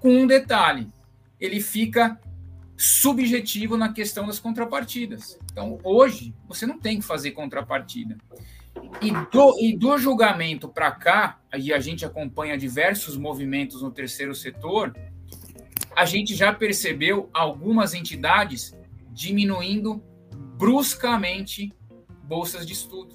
[0.00, 0.88] Com um detalhe,
[1.38, 2.18] ele fica
[2.78, 5.38] subjetivo na questão das contrapartidas.
[5.52, 8.16] Então, hoje, você não tem que fazer contrapartida.
[9.00, 14.34] E do, e do julgamento para cá, e a gente acompanha diversos movimentos no terceiro
[14.34, 14.94] setor,
[15.94, 18.76] a gente já percebeu algumas entidades
[19.12, 20.02] diminuindo
[20.58, 21.72] bruscamente
[22.24, 23.14] bolsas de estudo.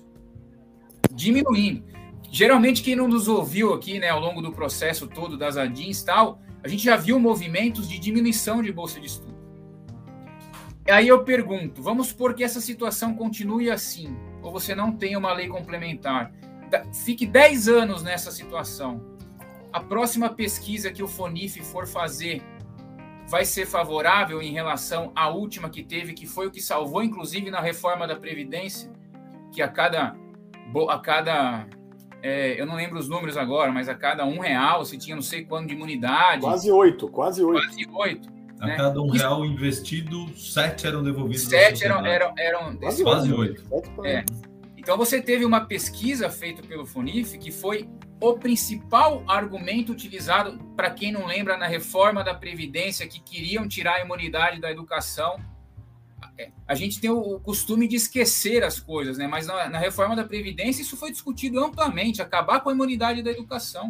[1.11, 1.83] Diminuindo.
[2.31, 6.05] Geralmente, quem não nos ouviu aqui, né, ao longo do processo todo das ADINs e
[6.05, 9.37] tal, a gente já viu movimentos de diminuição de bolsa de estudo.
[10.89, 15.33] Aí eu pergunto, vamos supor que essa situação continue assim, ou você não tenha uma
[15.33, 16.31] lei complementar.
[17.03, 19.01] Fique 10 anos nessa situação.
[19.71, 22.41] A próxima pesquisa que o FONIF for fazer
[23.27, 27.51] vai ser favorável em relação à última que teve, que foi o que salvou, inclusive,
[27.51, 28.91] na reforma da Previdência,
[29.51, 30.15] que a cada.
[30.89, 31.67] A cada
[32.21, 35.23] é, eu não lembro os números agora, mas a cada um real você tinha não
[35.23, 36.41] sei quanto de imunidade.
[36.41, 37.65] Quase oito, quase oito.
[37.65, 38.38] Quase oito.
[38.59, 38.75] A né?
[38.75, 41.43] cada um real investido, sete eram devolvidos.
[41.43, 43.63] Sete eram, eram, eram quase, quase oito.
[44.03, 44.25] É.
[44.77, 47.87] Então você teve uma pesquisa feita pelo Fonif que foi
[48.19, 53.95] o principal argumento utilizado, para quem não lembra, na reforma da Previdência, que queriam tirar
[53.95, 55.39] a imunidade da educação.
[56.37, 59.25] É, a gente tem o costume de esquecer as coisas, né?
[59.25, 63.31] mas na, na reforma da Previdência isso foi discutido amplamente acabar com a imunidade da
[63.31, 63.89] educação.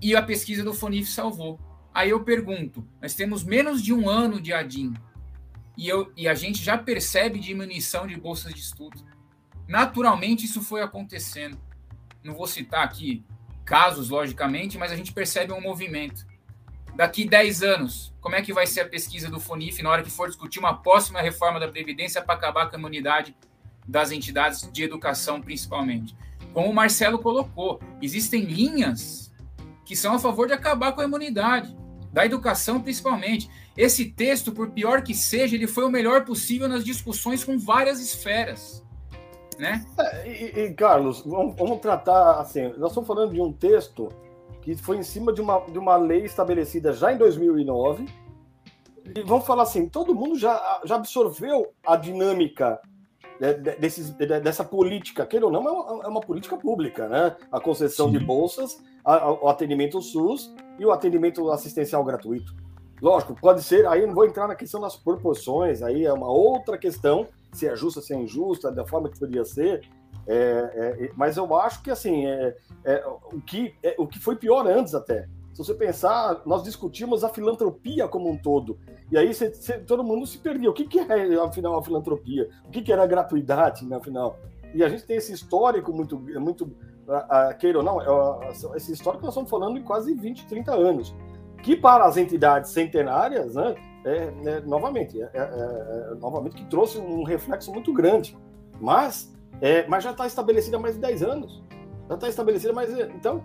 [0.00, 1.58] E a pesquisa do Fonif salvou.
[1.92, 4.94] Aí eu pergunto: nós temos menos de um ano de ADIM
[5.76, 8.98] e, eu, e a gente já percebe diminuição de bolsas de estudo.
[9.66, 11.58] Naturalmente, isso foi acontecendo.
[12.22, 13.24] Não vou citar aqui
[13.64, 16.26] casos, logicamente, mas a gente percebe um movimento.
[16.96, 20.10] Daqui 10 anos, como é que vai ser a pesquisa do FONIF na hora que
[20.10, 23.36] for discutir uma próxima reforma da Previdência para acabar com a imunidade
[23.86, 26.16] das entidades de educação, principalmente?
[26.52, 29.27] Como o Marcelo colocou, existem linhas
[29.88, 31.74] que são a favor de acabar com a imunidade
[32.12, 33.48] da educação principalmente.
[33.74, 37.98] Esse texto, por pior que seja, ele foi o melhor possível nas discussões com várias
[37.98, 38.84] esferas.
[39.58, 39.86] Né?
[39.98, 42.64] É, e, e, Carlos, vamos, vamos, tratar assim.
[42.76, 44.10] Nós estamos falando de um texto
[44.60, 48.06] que foi em cima de uma, de uma lei estabelecida já em 2009.
[49.16, 52.78] E vamos falar assim: todo mundo já, já absorveu a dinâmica
[53.78, 57.36] desses, dessa política, queira ou não, é uma, é uma política pública, né?
[57.50, 58.18] A concessão Sim.
[58.18, 58.82] de bolsas,
[59.42, 62.54] o atendimento SUS e o atendimento assistencial gratuito.
[63.00, 66.76] Lógico, pode ser, aí não vou entrar na questão das proporções, aí é uma outra
[66.76, 69.88] questão se é justa, se é injusta, da forma que poderia ser.
[70.26, 74.36] É, é, mas eu acho que assim é, é o, que, é, o que foi
[74.36, 75.26] pior antes até.
[75.52, 78.78] Se você pensar, nós discutimos a filantropia como um todo.
[79.10, 79.30] E aí
[79.86, 80.70] todo mundo se perdia.
[80.70, 82.48] O que, que é, afinal, a filantropia?
[82.66, 84.38] O que, que era a gratuidade, né, afinal?
[84.74, 86.76] E a gente tem esse histórico muito, muito
[87.58, 91.14] queira ou não, é, esse histórico nós estamos falando de quase 20, 30 anos.
[91.62, 95.40] Que para as entidades centenárias, né, é, é, novamente, é, é,
[96.12, 98.36] é, novamente que trouxe um reflexo muito grande.
[98.80, 99.34] Mas,
[99.88, 101.64] mas já está estabelecida há mais de 10 anos.
[102.08, 102.90] Já está estabelecida mais.
[102.90, 103.42] Então,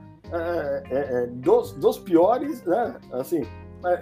[1.33, 3.41] dos, dos piores, né, assim,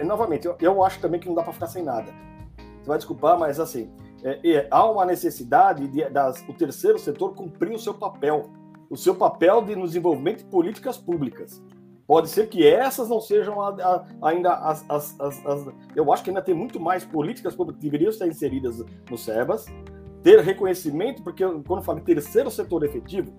[0.05, 2.11] novamente, eu, eu acho também que não dá para ficar sem nada.
[2.81, 3.89] Você vai desculpar, mas assim,
[4.69, 8.49] há uma necessidade de das, o terceiro setor cumprir o seu papel,
[8.89, 11.61] o seu papel de desenvolvimento de políticas públicas.
[12.05, 16.29] Pode ser que essas não sejam a, a, ainda as, as, as, Eu acho que
[16.29, 19.65] ainda tem muito mais políticas públicas que deveriam estar inseridas no SEBAS,
[20.21, 23.33] ter reconhecimento, porque quando eu falo terceiro setor efetivo,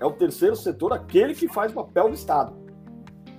[0.00, 2.54] é o terceiro setor aquele que faz o papel do Estado.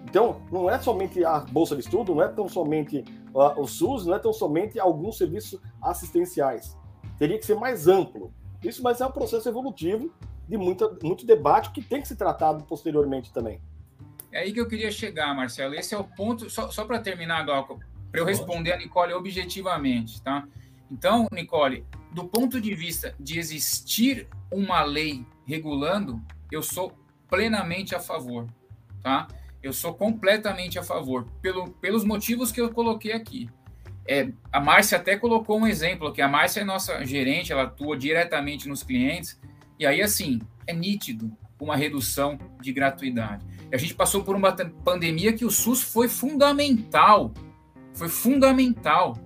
[0.10, 3.04] Então, não é somente a Bolsa de Estudo, não é tão somente
[3.38, 6.76] o SUS, não é tão somente alguns serviços assistenciais.
[7.20, 8.34] Teria que ser mais amplo.
[8.64, 10.12] Isso, mas é um processo evolutivo
[10.48, 13.62] de muita, muito debate que tem que ser tratado posteriormente também.
[14.32, 15.76] É aí que eu queria chegar, Marcelo.
[15.76, 17.80] Esse é o ponto, só, só para terminar, Galco,
[18.12, 20.48] para eu responder a Nicole objetivamente, tá?
[20.90, 26.22] Então, Nicole, do ponto de vista de existir uma lei regulando,
[26.52, 26.94] eu sou
[27.30, 28.48] plenamente a favor,
[29.02, 29.28] tá?
[29.62, 33.50] Eu sou completamente a favor, pelo, pelos motivos que eu coloquei aqui.
[34.08, 37.98] É, a Márcia até colocou um exemplo, que a Márcia é nossa gerente, ela atua
[37.98, 39.40] diretamente nos clientes,
[39.78, 43.46] e aí, assim, é nítido uma redução de gratuidade.
[43.72, 47.34] A gente passou por uma pandemia que o SUS foi fundamental,
[47.94, 49.18] foi fundamental,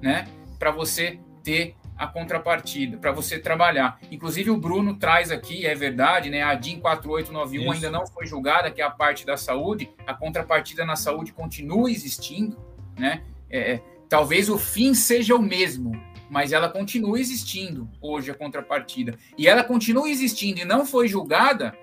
[0.00, 0.26] né,
[0.58, 3.98] para você ter a contrapartida, para você trabalhar.
[4.10, 7.72] Inclusive o Bruno traz aqui, é verdade, né, a DIN 4891 Isso.
[7.72, 11.90] ainda não foi julgada, que é a parte da saúde, a contrapartida na saúde continua
[11.90, 12.56] existindo,
[12.96, 13.22] né?
[13.50, 15.92] É, é talvez o fim seja o mesmo,
[16.30, 19.18] mas ela continua existindo hoje a contrapartida.
[19.36, 21.76] E ela continua existindo e não foi julgada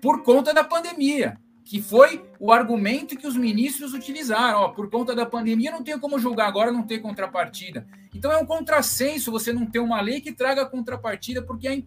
[0.00, 4.60] por conta da pandemia que foi o argumento que os ministros utilizaram.
[4.60, 7.86] Ó, por conta da pandemia, não tenho como julgar agora não ter contrapartida.
[8.14, 11.82] Então é um contrassenso você não ter uma lei que traga contrapartida, porque é,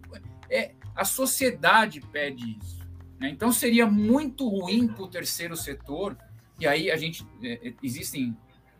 [0.50, 2.78] é a sociedade pede isso.
[3.20, 3.30] Né?
[3.30, 6.16] Então seria muito ruim para o terceiro setor,
[6.58, 7.24] e aí a gente.
[7.42, 8.36] É, é existem,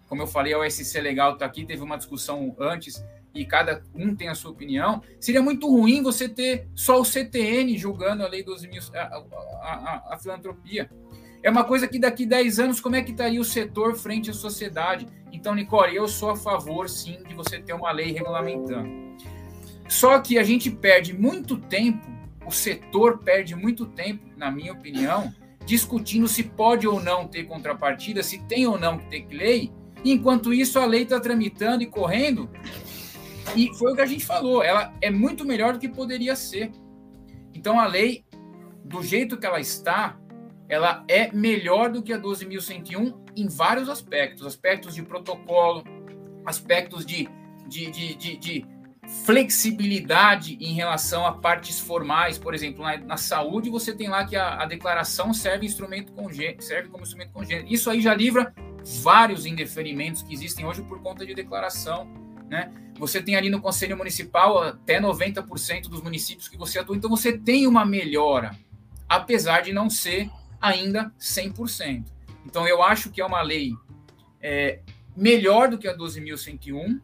[0.09, 4.15] como eu falei, a OSC Legal está aqui, teve uma discussão antes e cada um
[4.15, 8.43] tem a sua opinião, seria muito ruim você ter só o CTN julgando a lei
[8.43, 9.19] dos mil, a, a,
[9.63, 10.91] a, a, filantropia.
[11.43, 14.35] É uma coisa que daqui 10 anos, como é que estaria o setor frente à
[14.35, 15.07] sociedade?
[15.33, 18.89] Então, Nicole, eu sou a favor, sim, de você ter uma lei regulamentando.
[19.89, 22.07] Só que a gente perde muito tempo,
[22.45, 25.33] o setor perde muito tempo, na minha opinião,
[25.65, 29.71] discutindo se pode ou não ter contrapartida, se tem ou não que ter lei,
[30.05, 32.49] enquanto isso a lei está tramitando e correndo,
[33.57, 36.71] e foi o que a gente falou, ela é muito melhor do que poderia ser.
[37.55, 38.25] Então a lei,
[38.85, 40.19] do jeito que ela está,
[40.69, 45.83] ela é melhor do que a 12.101 em vários aspectos, aspectos de protocolo,
[46.45, 47.29] aspectos de,
[47.67, 48.67] de, de, de, de
[49.25, 54.37] flexibilidade em relação a partes formais, por exemplo, na, na saúde você tem lá que
[54.37, 56.13] a, a declaração serve instrumento
[56.61, 57.73] serve como instrumento congênito.
[57.73, 58.53] Isso aí já livra
[59.03, 62.09] vários indeferimentos que existem hoje por conta de declaração,
[62.49, 62.73] né?
[62.99, 67.37] Você tem ali no Conselho Municipal até 90% dos municípios que você atua, então você
[67.37, 68.57] tem uma melhora,
[69.09, 70.31] apesar de não ser
[70.61, 72.05] ainda 100%.
[72.45, 73.73] Então eu acho que é uma lei
[74.41, 74.81] é,
[75.17, 77.01] melhor do que a 12.101,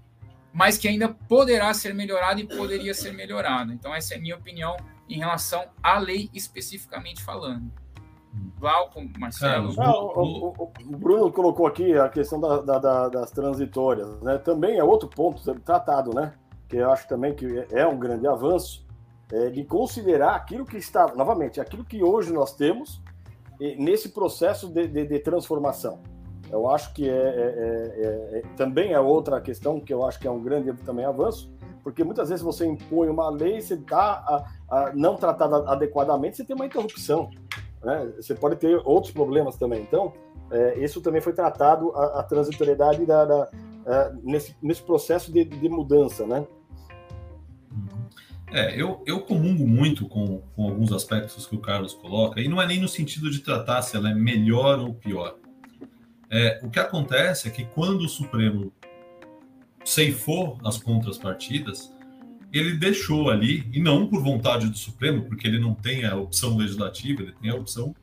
[0.53, 3.73] mas que ainda poderá ser melhorada e poderia ser melhorada.
[3.73, 4.77] Então essa é a minha opinião
[5.09, 7.71] em relação à lei especificamente falando.
[8.59, 9.75] Glauco, Marcelo.
[9.75, 14.39] Não, o, o, o, Bruno colocou aqui a questão da, da, da, das transitórias, né?
[14.39, 16.33] Também é outro ponto tratado, né?
[16.69, 18.85] Que eu acho também que é um grande avanço,
[19.33, 23.03] é, de considerar aquilo que está, novamente, aquilo que hoje nós temos
[23.79, 26.01] nesse processo de, de, de transformação.
[26.51, 30.27] Eu acho que é, é, é, é, também é outra questão que eu acho que
[30.27, 31.53] é um grande também avanço,
[31.83, 34.45] porque muitas vezes você impõe uma lei, você está
[34.95, 37.31] não tratada adequadamente, você tem uma interrupção.
[37.85, 38.13] Né?
[38.17, 39.83] Você pode ter outros problemas também.
[39.83, 40.13] Então,
[40.51, 43.51] é, isso também foi tratado, a, a transitoriedade da, da
[43.87, 46.47] a, nesse, nesse processo de, de mudança, né?
[48.53, 52.63] É, eu, eu comungo muito com, com alguns aspectos que o Carlos coloca, e não
[52.63, 55.37] é nem no sentido de tratar se ela é melhor ou pior.
[56.31, 58.73] É, o que acontece é que quando o Supremo
[59.85, 61.94] ceifou as contrapartidas,
[62.55, 66.57] ele deixou ali, e não por vontade do Supremo, porque ele não tem a opção
[66.57, 67.95] legislativa, ele tem a opção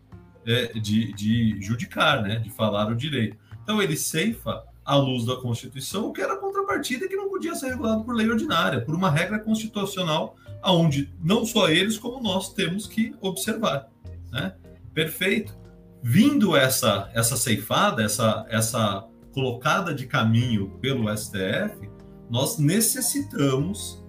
[0.45, 3.38] é, de, de judicar, né, de falar o direito.
[3.64, 7.70] Então ele ceifa à luz da Constituição o que era contrapartida que não podia ser
[7.70, 12.86] regulado por lei ordinária, por uma regra constitucional, aonde não só eles como nós temos
[12.88, 13.88] que observar,
[14.32, 14.54] né?
[14.93, 15.58] Perfeito.
[16.04, 21.89] Vindo essa essa ceifada, essa essa colocada de caminho pelo STF,
[22.30, 24.01] nós necessitamos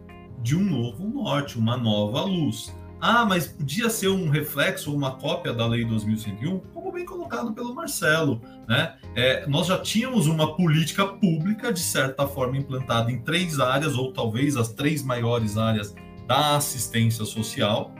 [0.42, 2.74] de um novo norte, uma nova luz.
[3.00, 7.52] Ah, mas podia ser um reflexo ou uma cópia da Lei 2101, como bem colocado
[7.52, 8.40] pelo Marcelo.
[8.68, 8.94] Né?
[9.16, 14.12] É, nós já tínhamos uma política pública, de certa forma, implantada em três áreas, ou
[14.12, 15.94] talvez as três maiores áreas
[16.28, 17.92] da assistência social,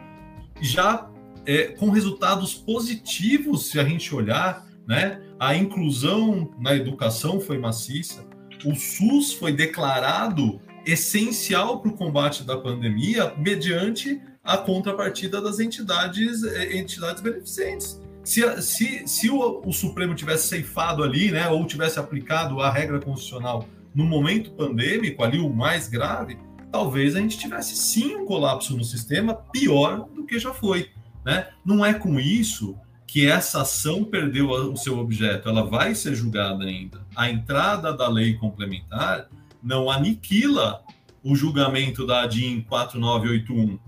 [0.61, 1.09] já
[1.45, 5.20] é, com resultados positivos, se a gente olhar, né?
[5.38, 8.24] a inclusão na educação foi maciça,
[8.64, 16.43] o SUS foi declarado essencial para o combate da pandemia mediante a contrapartida das entidades,
[16.43, 18.01] eh, entidades beneficentes.
[18.24, 23.01] Se, se, se o, o, Supremo tivesse ceifado ali, né, ou tivesse aplicado a regra
[23.01, 26.39] constitucional no momento pandêmico, ali o mais grave,
[26.70, 30.91] talvez a gente tivesse sim um colapso no sistema pior do que já foi.
[31.24, 31.49] Né?
[31.64, 32.76] Não é com isso
[33.07, 37.05] que essa ação perdeu o seu objeto, ela vai ser julgada ainda.
[37.14, 39.28] A entrada da lei complementar
[39.62, 40.82] não aniquila
[41.22, 43.78] o julgamento da ADIM 4981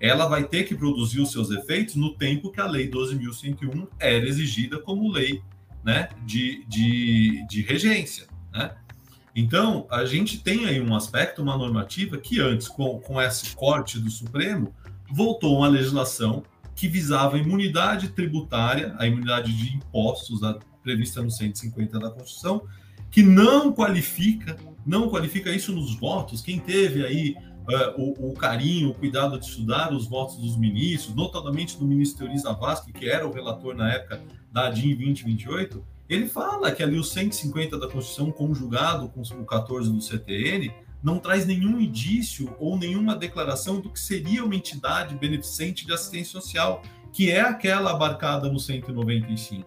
[0.00, 4.26] ela vai ter que produzir os seus efeitos no tempo que a Lei 12.101 era
[4.26, 5.42] exigida como lei
[5.84, 8.26] né, de, de, de regência.
[8.50, 8.74] Né?
[9.36, 13.98] Então, a gente tem aí um aspecto, uma normativa que antes, com, com esse corte
[13.98, 14.74] do Supremo,
[15.10, 16.42] voltou uma legislação
[16.74, 22.62] que visava a imunidade tributária, a imunidade de impostos a, prevista no 150 da Constituição,
[23.10, 26.40] que não qualifica, não qualifica isso nos votos.
[26.40, 27.36] Quem teve aí
[27.68, 32.24] uh, o, o, carinho, o cuidado de estudar os votos dos ministros, notadamente do ministro
[32.24, 34.20] Teori Zavascki, que era o relator na época
[34.52, 39.92] da ADIM 2028, ele fala que ali o 150 da Constituição, conjugado com o 14
[39.92, 40.72] do CTN,
[41.02, 46.40] não traz nenhum indício ou nenhuma declaração do que seria uma entidade beneficente de assistência
[46.40, 49.66] social, que é aquela abarcada no 195.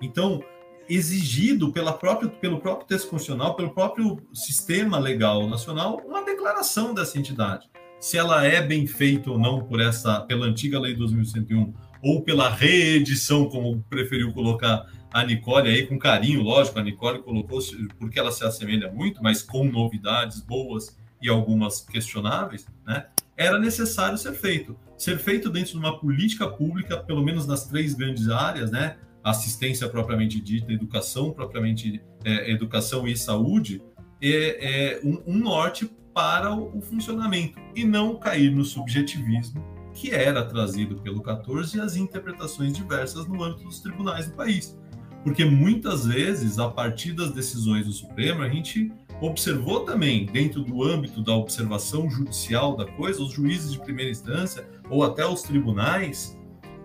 [0.00, 0.42] Então,
[0.90, 7.16] exigido pela própria, pelo próprio texto constitucional, pelo próprio sistema legal nacional, uma declaração dessa
[7.16, 7.70] entidade.
[8.00, 11.72] Se ela é bem feita ou não por essa, pela antiga Lei 2101
[12.02, 17.60] ou pela reedição, como preferiu colocar a Nicole aí, com carinho, lógico, a Nicole colocou
[17.98, 23.06] porque ela se assemelha muito, mas com novidades boas e algumas questionáveis, né?
[23.36, 24.76] Era necessário ser feito.
[24.96, 28.96] Ser feito dentro de uma política pública, pelo menos nas três grandes áreas, né?
[29.22, 33.82] Assistência propriamente dita, educação propriamente é, educação e saúde,
[34.22, 39.64] é, é um, um, norte para o, o, funcionamento e não cair no subjetivismo
[39.94, 44.78] que era trazido pelo 14 e as interpretações diversas no âmbito dos tribunais do país.
[45.22, 48.90] Porque muitas vezes, a partir das decisões do Supremo, a gente
[49.20, 54.66] observou também, dentro do âmbito da observação judicial da coisa, os juízes de primeira instância
[54.88, 56.38] ou até os tribunais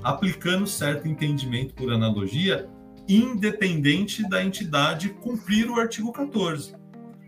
[0.06, 2.70] aplicando certo entendimento por analogia,
[3.10, 6.76] independente da entidade cumprir o artigo 14.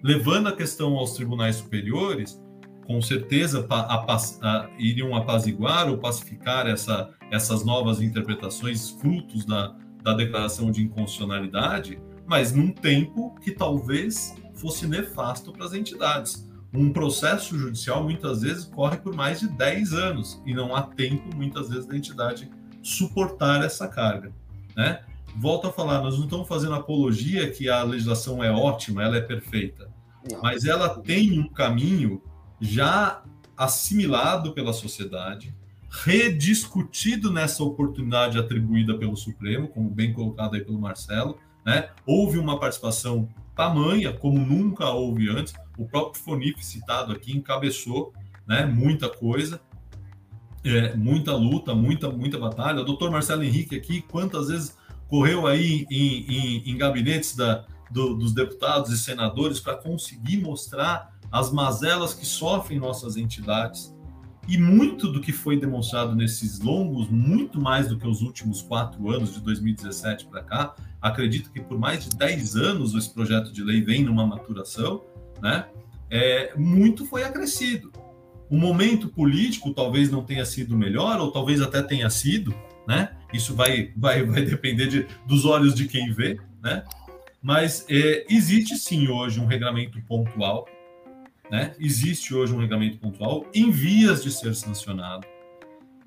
[0.03, 2.39] Levando a questão aos tribunais superiores,
[2.85, 10.13] com certeza a, a, iriam apaziguar ou pacificar essa, essas novas interpretações frutos da, da
[10.13, 16.47] declaração de inconstitucionalidade, mas num tempo que talvez fosse nefasto para as entidades.
[16.71, 21.35] Um processo judicial muitas vezes corre por mais de 10 anos e não há tempo,
[21.35, 22.47] muitas vezes, da entidade
[22.83, 24.31] suportar essa carga,
[24.75, 25.01] né?
[25.35, 29.21] Volto a falar, nós não estamos fazendo apologia que a legislação é ótima, ela é
[29.21, 29.89] perfeita,
[30.31, 30.41] não.
[30.41, 32.21] mas ela tem um caminho
[32.59, 33.21] já
[33.55, 35.53] assimilado pela sociedade,
[35.89, 41.89] rediscutido nessa oportunidade atribuída pelo Supremo, como bem colocado aí pelo Marcelo, né?
[42.05, 45.53] Houve uma participação tamanha como nunca houve antes.
[45.77, 48.13] O próprio Fonif citado aqui encabeçou,
[48.47, 48.65] né?
[48.65, 49.59] Muita coisa
[50.75, 52.81] é, muita luta, muita, muita batalha.
[52.81, 58.13] O doutor Marcelo Henrique aqui, quantas vezes correu aí em, em, em gabinetes da, do,
[58.15, 63.95] dos deputados e senadores para conseguir mostrar as mazelas que sofrem nossas entidades.
[64.47, 69.11] E muito do que foi demonstrado nesses longos, muito mais do que os últimos quatro
[69.11, 73.61] anos, de 2017 para cá, acredito que por mais de 10 anos esse projeto de
[73.61, 75.03] lei vem numa maturação,
[75.41, 75.67] né?
[76.09, 77.91] É, muito foi acrescido.
[78.49, 82.53] O momento político talvez não tenha sido melhor, ou talvez até tenha sido,
[82.87, 83.11] né?
[83.33, 86.83] Isso vai, vai, vai depender de, dos olhos de quem vê, né?
[87.41, 90.65] Mas é, existe sim hoje um regulamento pontual
[91.49, 91.73] né?
[91.79, 95.25] Existe hoje um regulamento pontual em vias de ser sancionado.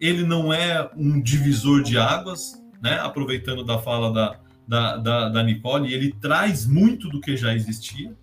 [0.01, 2.99] Ele não é um divisor de águas, né?
[3.01, 8.14] Aproveitando da fala da, da, da, da Nicole, ele traz muito do que já existia,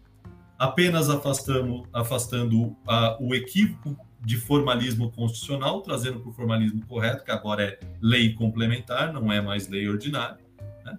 [0.58, 7.32] apenas afastando, afastando a, o equívoco de formalismo constitucional, trazendo para o formalismo correto, que
[7.32, 10.40] agora é lei complementar, não é mais lei ordinária,
[10.84, 10.98] né?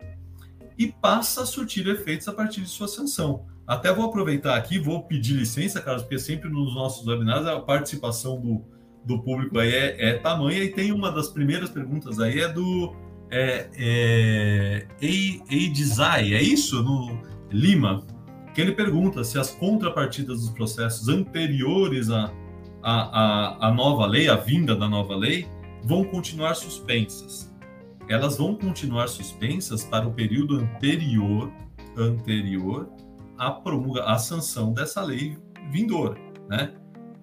[0.78, 3.46] e passa a surtir efeitos a partir de sua sanção.
[3.66, 8.40] Até vou aproveitar aqui, vou pedir licença, Carlos, porque sempre nos nossos webinars a participação
[8.40, 8.64] do,
[9.04, 12.96] do público aí é, é tamanha, e tem uma das primeiras perguntas aí, é do
[13.30, 16.82] é, é, Eidzai, é isso?
[16.82, 18.06] No Lima,
[18.54, 22.08] que ele pergunta se as contrapartidas dos processos anteriores
[22.82, 25.46] à, à, à, nova lei, à vinda da nova lei,
[25.84, 27.54] vão continuar suspensas.
[28.08, 31.52] Elas vão continuar suspensas para o período anterior,
[31.96, 32.88] anterior
[33.38, 35.38] a promulga, a sanção dessa lei
[35.70, 36.18] vindoura,
[36.48, 36.72] né?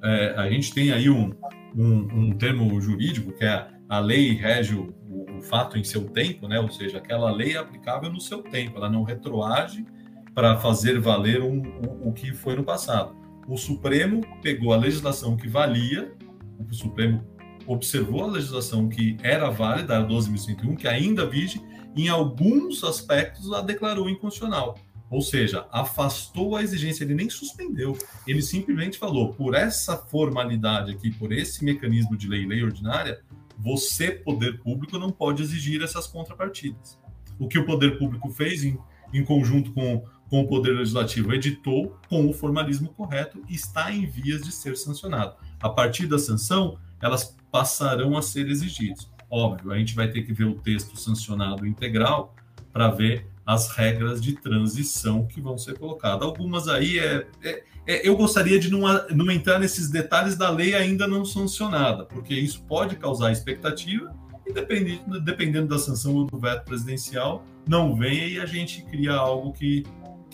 [0.04, 1.34] É, a gente tem aí um,
[1.76, 6.48] um, um, termo jurídico que é a lei rege o, o, fato em seu tempo,
[6.48, 6.60] né?
[6.60, 9.86] Ou seja, aquela lei é aplicável no seu tempo, ela não retroage
[10.34, 11.64] para fazer valer um,
[12.02, 13.16] o que foi no passado.
[13.48, 16.12] O Supremo pegou a legislação que valia,
[16.60, 17.24] o Supremo
[17.68, 21.62] observou a legislação que era válida, a 12.101, que ainda vige,
[21.96, 24.76] em alguns aspectos a declarou inconstitucional.
[25.10, 31.12] Ou seja, afastou a exigência, ele nem suspendeu, ele simplesmente falou: por essa formalidade aqui,
[31.12, 33.22] por esse mecanismo de lei, lei ordinária,
[33.58, 37.00] você, poder público, não pode exigir essas contrapartidas.
[37.40, 38.78] O que o poder público fez, em,
[39.14, 44.06] em conjunto com, com o poder legislativo, editou com o formalismo correto e está em
[44.06, 45.36] vias de ser sancionado.
[45.62, 49.10] A partir da sanção, elas passarão a ser exigidas.
[49.30, 52.36] Óbvio, a gente vai ter que ver o texto sancionado integral
[52.72, 56.24] para ver as regras de transição que vão ser colocadas.
[56.24, 60.74] Algumas aí é, é, é, eu gostaria de não, não entrar nesses detalhes da lei
[60.74, 64.14] ainda não sancionada, porque isso pode causar expectativa
[64.46, 69.14] e dependendo, dependendo da sanção ou do veto presidencial, não venha e a gente cria
[69.14, 69.84] algo que,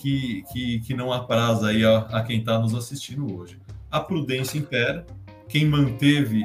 [0.02, 3.60] que, que, que não apraza aí a, a quem está nos assistindo hoje.
[3.89, 5.06] A prudência impera,
[5.47, 6.43] quem manteve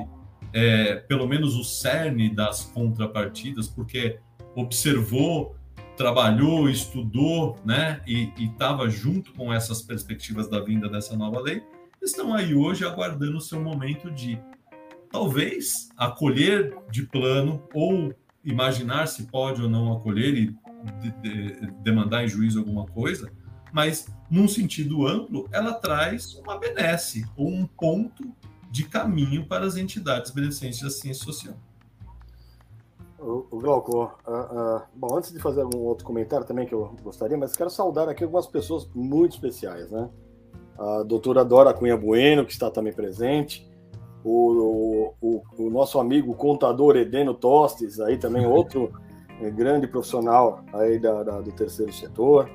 [0.52, 4.18] é, pelo menos o cerne das contrapartidas, porque
[4.54, 5.56] observou
[5.96, 11.62] trabalhou, estudou, né, e estava junto com essas perspectivas da vinda dessa nova lei,
[12.02, 14.38] estão aí hoje aguardando o seu momento de
[15.10, 20.56] talvez acolher de plano ou imaginar se pode ou não acolher e
[21.00, 23.32] de, de, demandar em juízo alguma coisa,
[23.76, 28.24] mas num sentido amplo, ela traz uma benesse ou um ponto
[28.70, 31.52] de caminho para as entidades beneficentes da ciência social.
[33.18, 37.36] O, Glauco, uh, uh, bom, antes de fazer algum outro comentário também que eu gostaria,
[37.36, 40.08] mas quero saudar aqui algumas pessoas muito especiais, né?
[40.78, 43.70] A doutora Dora Cunha Bueno, que está também presente,
[44.24, 48.90] o, o, o nosso amigo contador Edeno Tostes, aí também outro
[49.54, 52.48] grande profissional aí da, da do terceiro setor,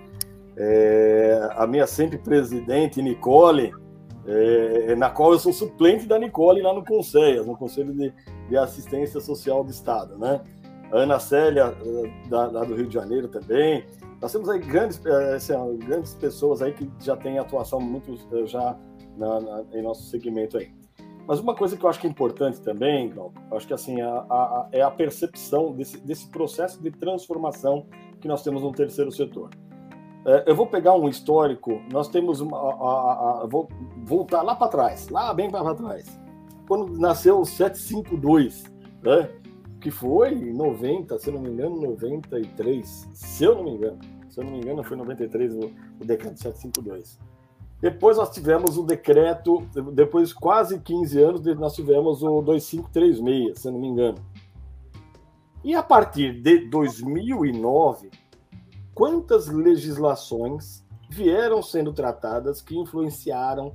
[0.58, 3.74] é, a minha sempre presidente Nicole,
[4.26, 8.14] é, na qual eu sou suplente da Nicole lá no Conselho, no Conselho de,
[8.50, 10.42] de Assistência Social do Estado, né?
[10.92, 13.86] A Ana Célia, eh, da, lá do Rio de Janeiro também.
[14.22, 18.14] Nós temos aí grandes, eh, assim, grandes pessoas aí que já têm atuação muito
[18.46, 18.78] já
[19.18, 20.70] na, na, em nosso segmento aí.
[21.26, 24.10] Mas uma coisa que eu acho que é importante também, Glauco, acho que assim, a,
[24.30, 27.86] a, é a percepção desse, desse processo de transformação
[28.20, 29.50] que nós temos no terceiro setor.
[30.26, 32.58] É, eu vou pegar um histórico, nós temos uma.
[32.58, 33.68] A, a, vou
[34.04, 36.20] voltar lá para trás, lá bem para trás.
[36.68, 38.64] Quando nasceu o 752,
[39.02, 39.30] né?
[39.82, 44.00] que foi em 90, se eu não me engano, 93, se eu não me engano.
[44.30, 45.60] Se eu não me engano, foi 93 o,
[46.00, 47.20] o decreto 752.
[47.82, 53.68] Depois nós tivemos o decreto, depois de quase 15 anos, nós tivemos o 2536, se
[53.68, 54.20] eu não me engano.
[55.64, 58.12] E a partir de 2009,
[58.94, 63.74] quantas legislações vieram sendo tratadas que influenciaram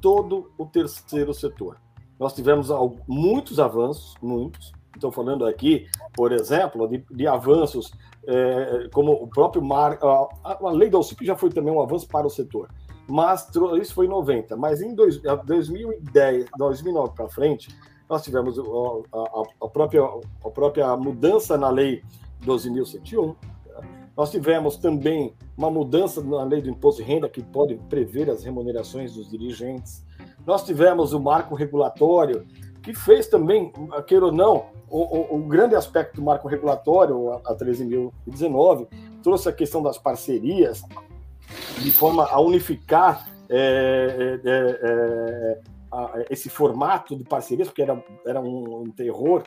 [0.00, 1.76] todo o terceiro setor?
[2.18, 2.68] Nós tivemos
[3.08, 4.72] muitos avanços, muitos.
[4.94, 7.92] Estou falando aqui, por exemplo, de, de avanços
[8.26, 12.06] é, como o próprio mar, a, a lei da OCP já foi também um avanço
[12.06, 12.68] para o setor,
[13.08, 13.48] mas
[13.80, 14.56] isso foi em 90.
[14.56, 17.74] Mas em dois, 2010, 2009 para frente,
[18.08, 20.02] nós tivemos a, a, a, própria,
[20.44, 22.02] a própria mudança na lei
[22.44, 23.34] 12.101.
[24.20, 28.44] Nós tivemos também uma mudança na lei do imposto de renda que pode prever as
[28.44, 30.04] remunerações dos dirigentes.
[30.46, 32.46] Nós tivemos o marco regulatório
[32.82, 33.72] que fez também,
[34.06, 38.88] queira ou não, o, o, o, grande aspecto do marco regulatório, a, a 13.019,
[39.22, 40.82] trouxe a questão das parcerias,
[41.78, 45.60] de forma a unificar é, é, é,
[45.90, 49.44] a, esse formato de parcerias, porque era, era um, um terror.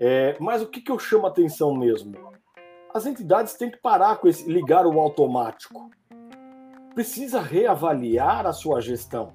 [0.00, 2.31] É, mas o que, que eu chamo a atenção mesmo?
[2.94, 5.90] As entidades têm que parar com esse ligar o automático.
[6.94, 9.32] Precisa reavaliar a sua gestão.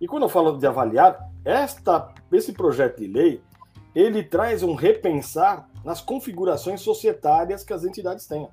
[0.00, 3.42] E quando eu falo de avaliar, esta, esse projeto de lei
[3.94, 8.48] ele traz um repensar nas configurações societárias que as entidades têm.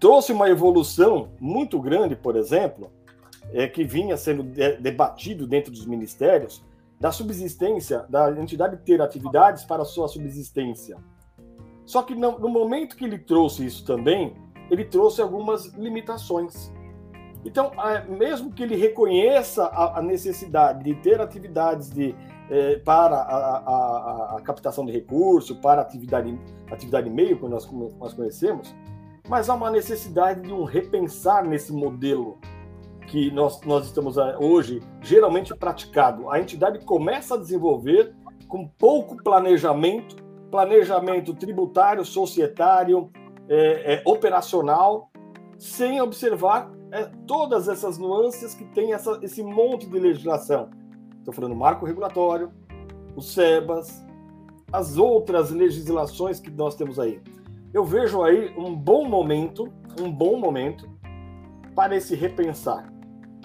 [0.00, 2.90] Trouxe uma evolução muito grande, por exemplo,
[3.52, 6.64] é, que vinha sendo de, debatido dentro dos ministérios,
[6.98, 10.96] da subsistência, da entidade ter atividades para sua subsistência.
[11.86, 14.34] Só que no, no momento que ele trouxe isso também,
[14.70, 16.72] ele trouxe algumas limitações.
[17.44, 17.72] Então,
[18.08, 22.14] mesmo que ele reconheça a, necessidade de ter atividades de,
[22.48, 26.38] é, para a, a, a, captação de recursos, para atividade,
[26.70, 28.74] atividade meio, que nós, nós conhecemos,
[29.28, 32.38] mas há uma necessidade de um repensar nesse modelo
[33.06, 36.30] que nós, nós estamos é, hoje geralmente praticado.
[36.30, 38.14] A entidade começa a desenvolver
[38.48, 40.23] com pouco planejamento,
[40.54, 43.10] planejamento tributário, societário,
[43.48, 45.10] é, é, operacional,
[45.58, 50.70] sem observar é, todas essas nuances que tem essa, esse monte de legislação.
[51.18, 52.52] Estou falando marco regulatório,
[53.16, 54.06] o SEBAS,
[54.72, 57.20] as outras legislações que nós temos aí.
[57.72, 60.88] Eu vejo aí um bom momento, um bom momento
[61.74, 62.92] para esse repensar.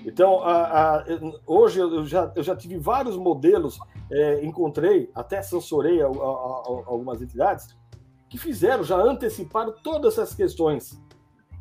[0.05, 1.05] Então, a, a,
[1.47, 3.79] hoje eu já, eu já tive vários modelos,
[4.11, 7.77] é, encontrei, até censurei algumas entidades,
[8.29, 10.99] que fizeram, já anteciparam todas essas questões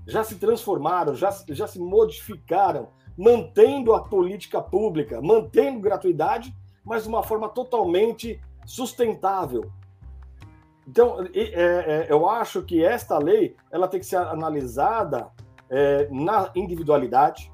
[0.09, 7.09] já se transformaram, já, já se modificaram, mantendo a política pública, mantendo gratuidade, mas de
[7.11, 9.71] uma forma totalmente sustentável.
[10.87, 15.29] Então, é, é, eu acho que esta lei ela tem que ser analisada
[15.69, 17.53] é, na individualidade,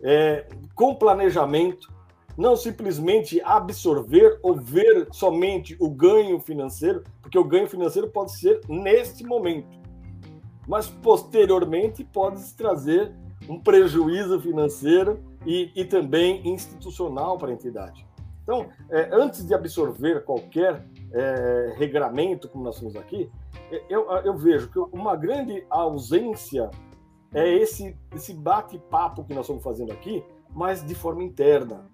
[0.00, 1.91] é, com planejamento,
[2.36, 8.60] não simplesmente absorver ou ver somente o ganho financeiro, porque o ganho financeiro pode ser
[8.68, 9.82] neste momento
[10.66, 13.12] mas posteriormente pode trazer
[13.48, 18.06] um prejuízo financeiro e, e também institucional para a entidade.
[18.42, 23.30] Então, é, antes de absorver qualquer é, regramento, como nós temos aqui,
[23.70, 26.70] é, eu, eu, vejo que uma grande ausência
[27.34, 31.86] é esse, esse bate-papo que nós estamos fazendo aqui, mas de forma interna,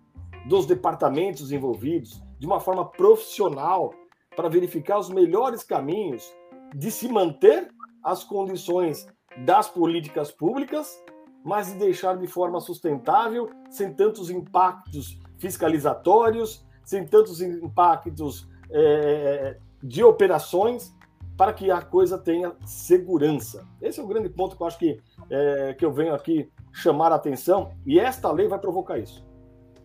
[0.49, 3.93] dos departamentos envolvidos, de uma forma profissional,
[4.35, 6.33] para verificar os melhores caminhos
[6.75, 7.69] de se manter
[8.03, 9.07] as condições
[9.45, 11.03] das políticas públicas,
[11.45, 20.03] mas de deixar de forma sustentável, sem tantos impactos fiscalizatórios, sem tantos impactos é, de
[20.03, 20.97] operações,
[21.37, 23.67] para que a coisa tenha segurança.
[23.81, 27.13] Esse é o grande ponto que eu acho que, é, que eu venho aqui chamar
[27.13, 29.28] a atenção, e esta lei vai provocar isso.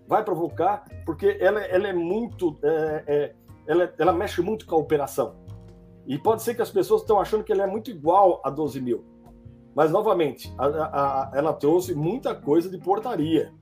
[0.08, 2.58] Vai provocar, porque ela, ela é muito.
[2.64, 3.36] É, é
[3.66, 5.36] ela, ela mexe muito com a operação.
[6.06, 8.82] E pode ser que as pessoas estão achando que ele é muito igual a 12
[8.82, 9.06] mil.
[9.74, 13.54] Mas, novamente, a, a, ela trouxe muita coisa de portaria.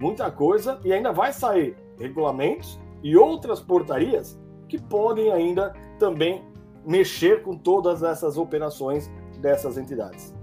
[0.00, 6.42] Muita coisa, e ainda vai sair regulamentos e outras portarias que podem ainda também
[6.84, 10.34] mexer com todas essas operações dessas entidades.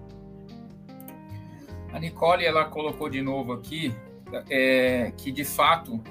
[1.91, 3.93] A Nicole ela colocou de novo aqui
[4.49, 6.01] é, que de fato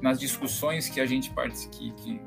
[0.00, 1.32] nas discussões que a gente
[1.70, 2.20] que, que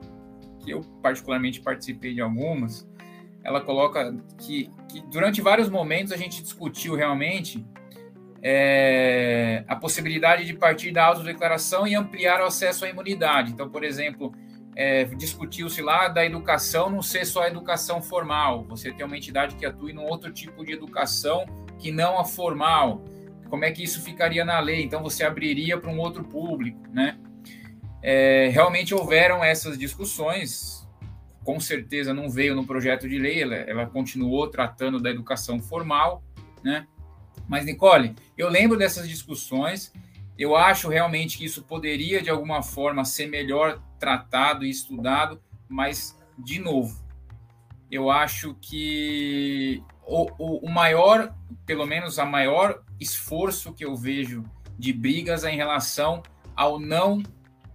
[0.68, 2.86] que eu particularmente participei de algumas,
[3.42, 7.66] ela coloca que, que durante vários momentos a gente discutiu realmente
[8.44, 13.54] é, a possibilidade de partir da autodeclaração e ampliar o acesso à imunidade.
[13.54, 14.34] Então, por exemplo,
[14.76, 19.56] é, discutiu-se lá da educação não ser só a educação formal, você tem uma entidade
[19.56, 21.46] que atue num outro tipo de educação
[21.80, 23.06] que não a formal.
[23.50, 24.84] Como é que isso ficaria na lei?
[24.84, 27.18] Então, você abriria para um outro público, né?
[28.02, 30.88] É, realmente houveram essas discussões,
[31.44, 36.24] com certeza não veio no projeto de lei, ela, ela continuou tratando da educação formal,
[36.64, 36.88] né?
[37.48, 39.94] Mas, Nicole, eu lembro dessas discussões,
[40.38, 46.18] eu acho realmente que isso poderia, de alguma forma, ser melhor tratado e estudado, mas,
[46.38, 47.04] de novo,
[47.90, 51.34] eu acho que o, o, o maior,
[51.66, 54.44] pelo menos a maior esforço que eu vejo
[54.78, 56.22] de brigas é em relação
[56.56, 57.22] ao não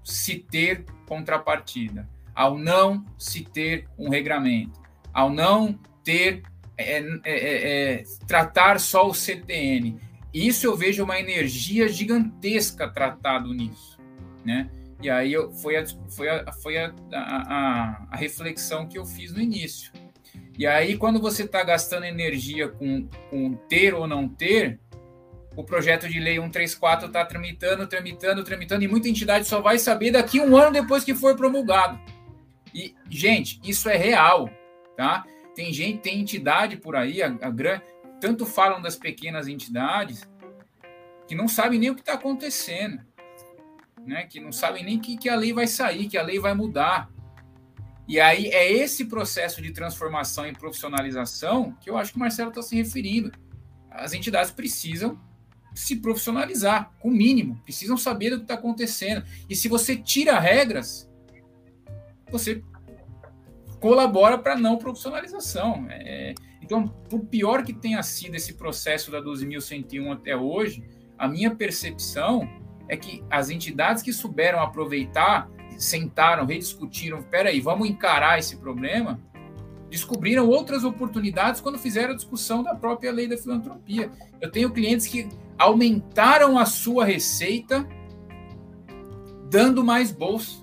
[0.05, 4.81] se ter contrapartida, ao não se ter um regramento,
[5.13, 6.43] ao não ter
[6.77, 9.99] é, é, é, é tratar só o CTN.
[10.33, 13.99] Isso eu vejo uma energia gigantesca tratado nisso,
[14.45, 14.71] né?
[15.03, 19.33] E aí eu, foi, a, foi, a, foi a, a, a reflexão que eu fiz
[19.33, 19.93] no início.
[20.57, 24.79] E aí, quando você está gastando energia com, com ter ou não ter,
[25.57, 30.11] o projeto de lei 134 está tramitando, tramitando, tramitando, e muita entidade só vai saber
[30.11, 32.01] daqui um ano depois que for promulgado.
[32.75, 34.49] E, gente, isso é real,
[34.97, 35.25] tá?
[35.55, 37.83] Tem gente, tem entidade por aí, a, a grande,
[38.21, 40.27] tanto falam das pequenas entidades,
[41.27, 43.01] que não sabem nem o que está acontecendo,
[44.07, 44.25] né?
[44.25, 47.11] Que não sabem nem que, que a lei vai sair, que a lei vai mudar.
[48.09, 52.49] E aí é esse processo de transformação e profissionalização que eu acho que o Marcelo
[52.49, 53.31] está se referindo.
[53.91, 55.21] As entidades precisam
[55.75, 59.25] se profissionalizar, com o mínimo, precisam saber do que está acontecendo.
[59.49, 61.11] E se você tira regras,
[62.31, 62.63] você
[63.81, 65.87] colabora para não profissionalização.
[65.91, 70.85] É, então, por pior que tenha sido esse processo da 12.101 até hoje,
[71.19, 72.49] a minha percepção
[72.89, 79.21] é que as entidades que souberam aproveitar, sentaram, rediscutiram, peraí, vamos encarar esse problema,
[79.91, 84.11] descobriram outras oportunidades quando fizeram a discussão da própria lei da filantropia.
[84.41, 85.29] Eu tenho clientes que
[85.63, 87.87] aumentaram a sua receita
[89.49, 90.61] dando mais bolsa.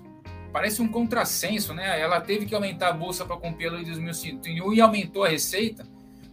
[0.52, 1.98] Parece um contrassenso, né?
[1.98, 5.28] Ela teve que aumentar a bolsa para cumprir a lei de 2001 e aumentou a
[5.28, 5.86] receita,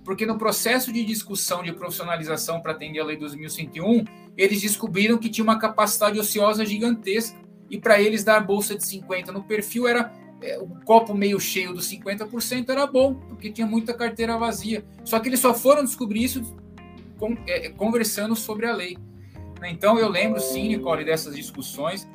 [0.04, 4.04] porque no processo de discussão de profissionalização para atender a lei 2101,
[4.36, 7.38] eles descobriram que tinha uma capacidade ociosa gigantesca.
[7.70, 10.12] E para eles dar bolsa de 50 no perfil era
[10.42, 14.84] é, o copo meio cheio dos 50% era bom, porque tinha muita carteira vazia.
[15.06, 16.42] Só que eles só foram descobrir isso
[17.76, 18.98] conversando sobre a lei.
[19.64, 22.08] Então eu lembro sim, Nicole, dessas discussões.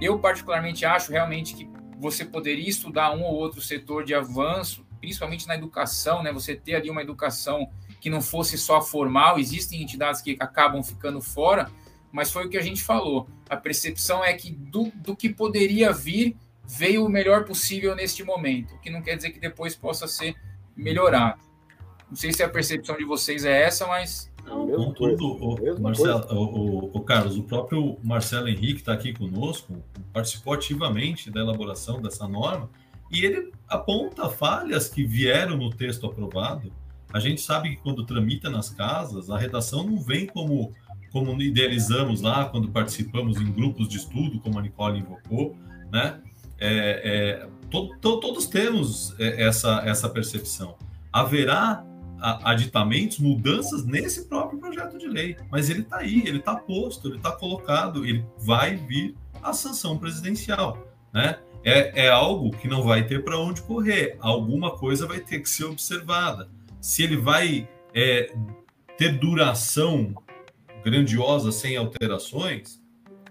[0.00, 5.46] Eu particularmente acho realmente que você poderia estudar um ou outro setor de avanço, principalmente
[5.46, 6.32] na educação, né?
[6.32, 11.20] Você ter ali uma educação que não fosse só formal, existem entidades que acabam ficando
[11.20, 11.70] fora,
[12.12, 13.28] mas foi o que a gente falou.
[13.48, 18.74] A percepção é que do, do que poderia vir, veio o melhor possível neste momento,
[18.74, 20.36] o que não quer dizer que depois possa ser
[20.76, 21.40] melhorado.
[22.08, 27.00] Não sei se a percepção de vocês é essa, mas Contudo, o, Marcelo, o, o,
[27.00, 29.82] Carlos, o próprio Marcelo Henrique está aqui conosco,
[30.12, 32.70] participou ativamente da elaboração dessa norma
[33.10, 36.72] e ele aponta falhas que vieram no texto aprovado.
[37.12, 40.72] A gente sabe que quando tramita nas casas, a redação não vem como,
[41.10, 45.56] como idealizamos lá quando participamos em grupos de estudo, como a Nicole invocou,
[45.90, 46.20] né?
[46.60, 50.76] É, é, to, to, todos temos é, essa, essa percepção.
[51.10, 51.84] Haverá
[52.20, 55.36] aditamentos, mudanças nesse próprio projeto de lei.
[55.50, 59.98] Mas ele está aí, ele está posto, ele está colocado, ele vai vir a sanção
[59.98, 60.86] presidencial.
[61.12, 61.38] Né?
[61.64, 65.48] É, é algo que não vai ter para onde correr, alguma coisa vai ter que
[65.48, 66.48] ser observada.
[66.80, 68.32] Se ele vai é,
[68.96, 70.14] ter duração
[70.84, 72.80] grandiosa sem alterações,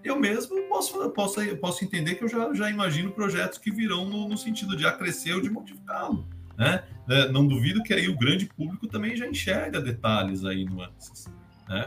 [0.04, 4.28] eu mesmo posso, posso, posso entender que eu já, já imagino projetos que virão no,
[4.28, 6.26] no sentido de acrescer ou de modificá-lo.
[6.58, 6.84] Né?
[7.08, 11.28] É, não duvido que aí o grande público também já enxerga detalhes aí, nuances.
[11.70, 11.86] Né?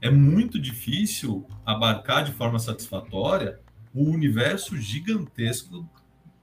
[0.00, 3.60] É muito difícil abarcar de forma satisfatória
[3.94, 5.88] o universo gigantesco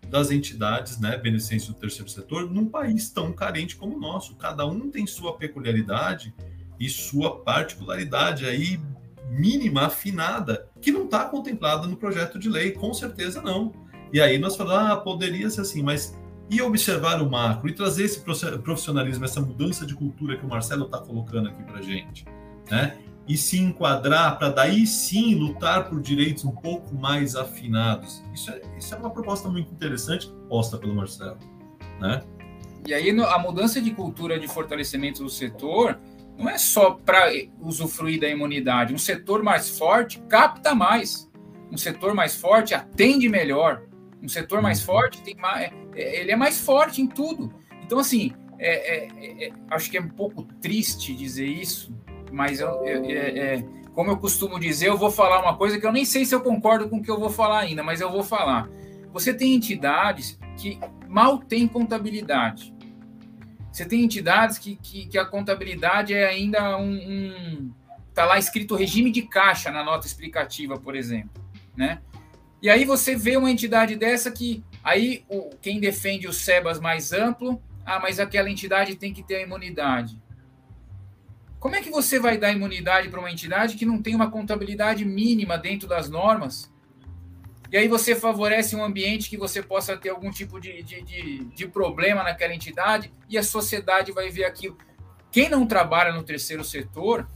[0.10, 4.36] das entidades né, beneficentes do terceiro setor num país tão carente como o nosso.
[4.36, 6.34] Cada um tem sua peculiaridade
[6.80, 8.80] e sua particularidade aí
[9.30, 13.74] mínima, afinada, que não está contemplada no projeto de lei, com certeza não.
[14.12, 16.18] E aí nós falamos, ah, poderia ser assim, mas
[16.50, 20.86] e observar o macro e trazer esse profissionalismo, essa mudança de cultura que o Marcelo
[20.86, 22.26] está colocando aqui para gente,
[22.70, 22.98] né?
[23.28, 28.24] E se enquadrar para daí sim lutar por direitos um pouco mais afinados.
[28.34, 31.38] Isso é, isso é uma proposta muito interessante posta pelo Marcelo,
[32.00, 32.24] né?
[32.86, 36.00] E aí a mudança de cultura de fortalecimento do setor
[36.38, 37.30] não é só para
[37.60, 38.94] usufruir da imunidade.
[38.94, 41.30] Um setor mais forte capta mais.
[41.72, 43.84] Um setor mais forte atende melhor.
[44.22, 44.86] Um setor mais uhum.
[44.86, 47.54] forte tem mais, é, ele é mais forte em tudo.
[47.84, 51.94] Então, assim, é, é, é acho que é um pouco triste dizer isso,
[52.32, 53.64] mas eu, é,
[53.94, 56.42] como eu costumo dizer, eu vou falar uma coisa que eu nem sei se eu
[56.42, 58.70] concordo com o que eu vou falar ainda, mas eu vou falar.
[59.12, 62.74] Você tem entidades que mal têm contabilidade.
[63.72, 67.74] Você tem entidades que, que, que a contabilidade é ainda um, um.
[68.10, 71.44] Está lá escrito regime de caixa na nota explicativa, por exemplo.
[71.76, 72.02] Né?
[72.62, 77.14] E aí você vê uma entidade dessa que aí o, quem defende o SEBAS mais
[77.14, 80.20] amplo, ah, mas aquela entidade tem que ter a imunidade.
[81.60, 85.06] Como é que você vai dar imunidade para uma entidade que não tem uma contabilidade
[85.06, 86.72] mínima dentro das normas?
[87.72, 91.46] E aí você favorece um ambiente que você possa ter algum tipo de, de, de,
[91.46, 94.78] de problema naquela entidade e a sociedade vai ver aquilo.
[95.32, 97.28] Quem não trabalha no terceiro setor,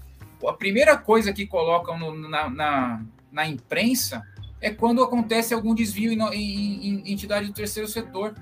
[0.48, 4.24] a primeira coisa que colocam no, na, na, na imprensa
[4.62, 8.36] é quando acontece algum desvio em, em, em entidade do terceiro setor.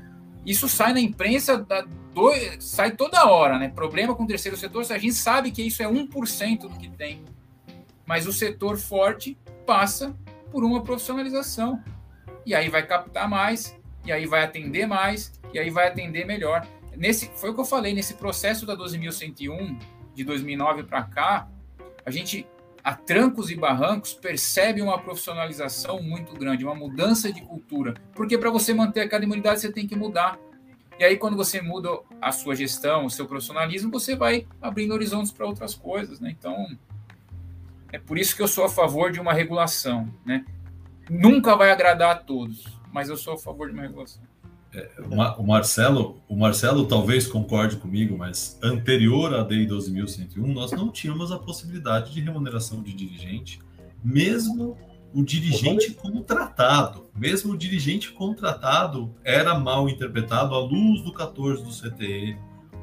[0.45, 3.70] Isso sai na imprensa, da, do, sai toda hora, né?
[3.70, 7.24] Problema com o terceiro setor, a gente sabe que isso é 1% do que tem.
[8.05, 10.15] mas o setor forte passa
[10.51, 11.82] por uma profissionalização.
[12.45, 16.65] E aí vai captar mais, e aí vai atender mais, e aí vai atender melhor.
[16.95, 19.80] Nesse, foi o que eu falei, nesse processo da 12.101,
[20.15, 21.47] de 2009 para cá,
[22.05, 22.47] a gente,
[22.84, 27.95] a trancos e barrancos, percebe uma profissionalização muito grande, uma mudança de cultura.
[28.13, 30.38] Porque para você manter aquela imunidade, você tem que mudar.
[30.97, 31.89] E aí, quando você muda
[32.21, 36.19] a sua gestão, o seu profissionalismo, você vai abrindo horizontes para outras coisas.
[36.19, 36.36] Né?
[36.38, 36.67] Então,
[37.91, 40.13] é por isso que eu sou a favor de uma regulação.
[40.25, 40.45] Né?
[41.09, 44.21] Nunca vai agradar a todos, mas eu sou a favor de uma regulação.
[44.74, 44.88] É,
[45.38, 51.32] o Marcelo, o Marcelo talvez concorde comigo, mas anterior à DEI 12.101, nós não tínhamos
[51.32, 53.59] a possibilidade de remuneração de dirigente,
[54.03, 54.78] mesmo
[55.13, 61.70] o dirigente contratado, mesmo o dirigente contratado era mal interpretado à luz do 14 do
[61.70, 62.38] CTE.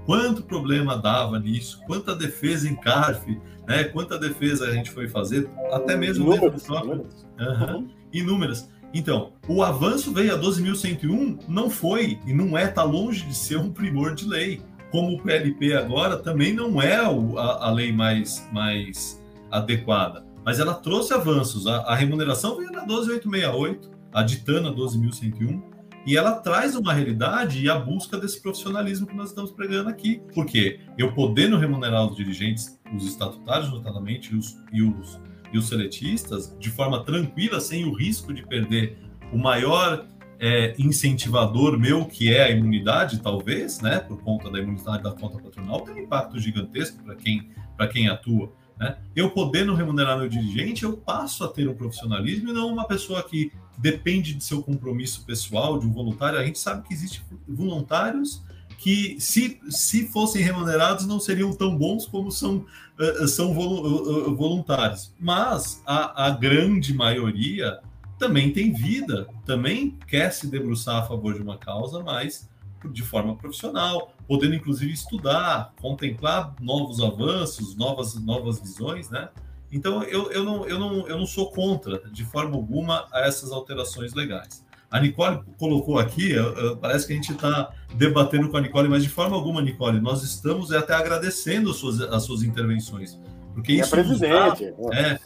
[0.05, 1.81] Quanto problema dava nisso?
[1.87, 3.85] Quanta defesa em CARF, né?
[3.85, 6.93] Quanta defesa a gente foi fazer, até mesmo inúmeras, próprio...
[6.93, 7.27] inúmeras.
[7.39, 7.89] Uhum.
[8.13, 8.71] inúmeras.
[8.95, 13.59] Então, o avanço veio a 12.101, não foi e não é, está longe de ser
[13.59, 14.63] um primor de lei.
[14.91, 20.75] Como o PLP agora também não é a, a lei mais, mais adequada, mas ela
[20.75, 21.67] trouxe avanços.
[21.67, 25.63] A, a remuneração veio na 12.868, a Ditana 12.101,
[26.07, 30.23] e ela traz uma realidade e a busca desse profissionalismo que nós estamos pregando aqui.
[30.33, 35.21] Porque eu podendo remunerar os dirigentes, os estatutários, notadamente, os, e os
[35.53, 38.99] e os seletistas de forma tranquila, sem o risco de perder
[39.33, 40.07] o maior
[40.39, 45.39] é, incentivador meu, que é a imunidade, talvez, né, por conta da imunidade da conta
[45.39, 47.51] patronal, tem um impacto gigantesco para quem,
[47.93, 48.53] quem atua.
[48.79, 48.97] Né?
[49.15, 53.23] Eu podendo remunerar meu dirigente, eu passo a ter um profissionalismo e não uma pessoa
[53.23, 56.39] que depende de seu compromisso pessoal, de um voluntário.
[56.39, 58.43] A gente sabe que existem voluntários
[58.79, 62.65] que, se, se fossem remunerados, não seriam tão bons como são,
[62.99, 65.13] uh, são uh, voluntários.
[65.19, 67.81] Mas a, a grande maioria
[68.19, 72.49] também tem vida, também quer se debruçar a favor de uma causa, mas
[72.93, 79.29] de forma profissional, podendo inclusive estudar, contemplar novos avanços, novas, novas visões, né?
[79.73, 83.51] Então eu, eu, não, eu, não, eu não sou contra, de forma alguma, a essas
[83.51, 84.65] alterações legais.
[84.91, 86.35] A Nicole colocou aqui,
[86.81, 90.23] parece que a gente está debatendo com a Nicole, mas de forma alguma, Nicole, nós
[90.23, 93.19] estamos até agradecendo as suas, as suas intervenções.
[93.57, 94.75] Porque isso é presidente.
[94.91, 95.19] Dá, é,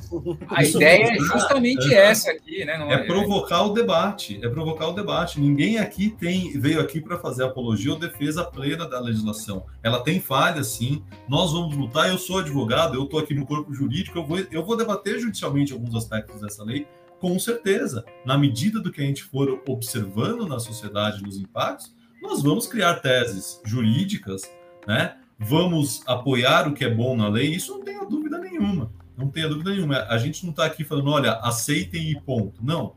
[0.51, 2.75] a ideia é justamente é, essa aqui, né?
[2.89, 5.41] É, é, provocar o debate, é provocar o debate.
[5.41, 9.67] Ninguém aqui tem veio aqui para fazer apologia ou defesa plena da legislação.
[9.83, 11.03] Ela tem falhas, sim.
[11.29, 12.09] Nós vamos lutar.
[12.09, 15.73] Eu sou advogado, eu estou aqui no corpo jurídico, eu vou, eu vou debater judicialmente
[15.73, 16.87] alguns aspectos dessa lei,
[17.21, 22.43] com certeza, na medida do que a gente for observando na sociedade nos impactos, nós
[22.43, 24.51] vamos criar teses jurídicas,
[24.89, 25.17] né?
[25.39, 28.91] Vamos apoiar o que é bom na lei, isso não tenha dúvida nenhuma.
[29.17, 29.99] Não tenha dúvida nenhuma.
[30.09, 32.65] A gente não está aqui falando, olha, aceitem e ponto.
[32.65, 32.95] Não.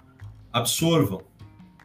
[0.51, 1.21] Absorvam,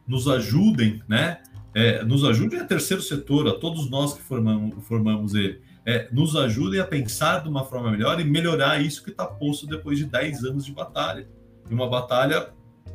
[0.07, 1.43] nos ajudem, né?
[1.75, 5.61] É, nos ajudem a terceiro setor, a todos nós que formamos, formamos ele.
[5.85, 9.67] É, nos ajudem a pensar de uma forma melhor e melhorar isso que está posto
[9.67, 11.27] depois de 10 anos de batalha
[11.71, 12.53] e uma batalha,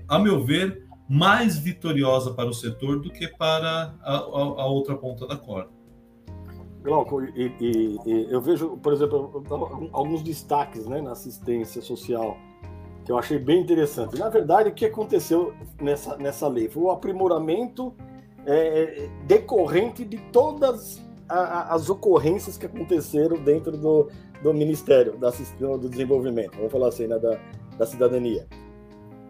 [0.07, 4.95] a meu ver, mais vitoriosa para o setor do que para a, a, a outra
[4.95, 5.69] ponta da corda.
[6.81, 9.43] Glauco, e, e, e, eu vejo, por exemplo,
[9.93, 12.37] alguns destaques né, na assistência social
[13.05, 14.17] que eu achei bem interessante.
[14.17, 17.93] Na verdade, o que aconteceu nessa, nessa lei foi o aprimoramento
[18.45, 24.09] é, decorrente de todas a, as ocorrências que aconteceram dentro do,
[24.41, 27.39] do Ministério da, do Desenvolvimento, vamos falar assim, né, da,
[27.77, 28.47] da cidadania.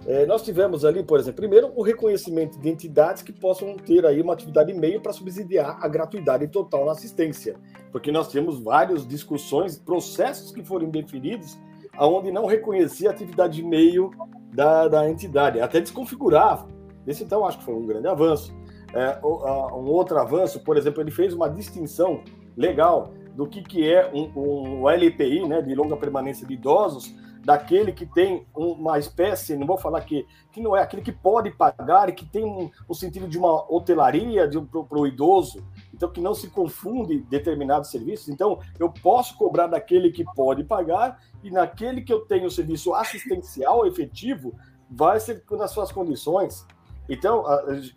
[0.05, 4.21] É, nós tivemos ali, por exemplo, primeiro o reconhecimento de entidades que possam ter aí
[4.21, 7.55] uma atividade meio para subsidiar a gratuidade total na assistência,
[7.91, 11.57] porque nós temos várias discussões, processos que foram definidos
[11.97, 14.11] aonde não reconhecia a atividade meio
[14.51, 16.67] da, da entidade, até desconfigurava.
[17.07, 18.53] Esse então acho que foi um grande avanço.
[18.93, 22.21] É, um outro avanço, por exemplo, ele fez uma distinção
[22.55, 27.13] legal do que, que é um, um LPI, né, de longa permanência de idosos,
[27.43, 31.51] daquele que tem uma espécie, não vou falar que, que não é aquele que pode
[31.51, 35.63] pagar e que tem um, o sentido de uma hotelaria para o idoso,
[35.93, 38.29] então que não se confunde determinados serviços.
[38.29, 42.93] Então, eu posso cobrar daquele que pode pagar e naquele que eu tenho o serviço
[42.93, 44.55] assistencial efetivo,
[44.89, 46.65] vai ser nas suas condições.
[47.09, 47.43] Então,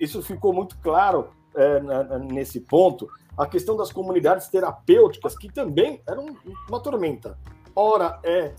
[0.00, 1.80] isso ficou muito claro é,
[2.18, 3.08] nesse ponto.
[3.38, 6.26] A questão das comunidades terapêuticas, que também eram
[6.68, 7.38] uma tormenta.
[7.74, 8.54] Ora é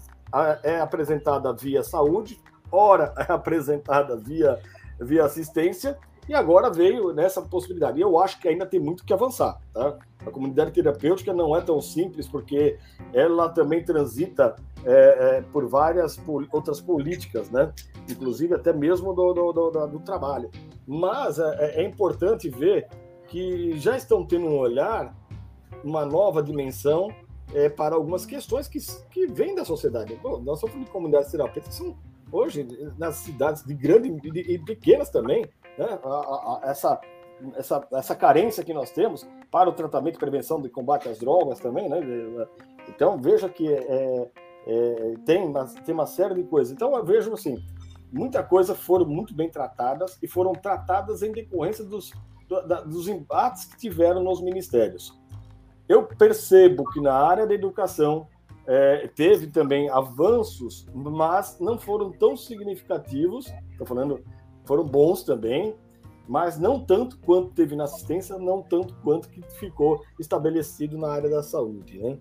[0.64, 2.40] é apresentada via saúde,
[2.72, 4.60] ora é apresentada via,
[5.00, 5.98] via assistência,
[6.30, 8.00] E agora veio nessa possibilidade.
[8.00, 9.62] E eu acho que ainda tem muito que avançar.
[9.74, 9.98] Tá?
[10.26, 12.78] A comunidade terapêutica não é tão simples, porque
[13.14, 16.20] ela também transita é, é, por várias
[16.52, 17.72] outras políticas, né?
[18.10, 20.52] inclusive até mesmo do, do, do, do trabalho.
[20.86, 22.88] Mas é, é, importante ver
[23.28, 25.16] que já estão tendo um olhar,
[25.82, 27.10] uma nova dimensão
[27.54, 28.80] é, para algumas questões que,
[29.10, 30.16] que vêm da sociedade.
[30.22, 31.98] Pô, nós somos de comunidades terapêuticas que são,
[32.32, 32.68] hoje,
[32.98, 35.44] nas cidades de grandes e pequenas também,
[35.78, 36.00] né?
[36.04, 37.00] A, a, a, essa,
[37.56, 41.60] essa, essa carência que nós temos para o tratamento e prevenção de combate às drogas
[41.60, 42.00] também, né?
[42.90, 44.30] Então, veja que é,
[44.68, 46.74] é, tem, uma, tem uma série de coisas.
[46.74, 47.58] Então, eu vejo assim,
[48.12, 52.12] muita coisa foram muito bem tratadas e foram tratadas em decorrência dos,
[52.86, 55.18] dos embates que tiveram nos ministérios.
[55.88, 58.28] Eu percebo que na área da educação
[58.66, 63.52] é, teve também avanços, mas não foram tão significativos.
[63.72, 64.20] Estou falando,
[64.66, 65.74] foram bons também,
[66.28, 71.30] mas não tanto quanto teve na assistência, não tanto quanto que ficou estabelecido na área
[71.30, 71.98] da saúde.
[71.98, 72.18] Né?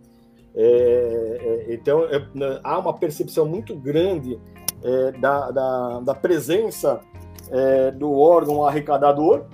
[0.55, 2.25] É, é, então, é,
[2.63, 4.39] há uma percepção muito grande
[4.83, 7.01] é, da, da, da, presença
[7.51, 9.47] é, do órgão arrecadador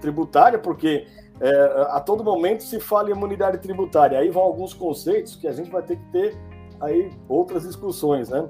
[0.00, 1.06] tributária, porque
[1.40, 4.18] é, a todo momento se fala em imunidade tributária.
[4.18, 6.38] Aí vão alguns conceitos que a gente vai ter que ter
[6.80, 8.46] aí outras discussões, né?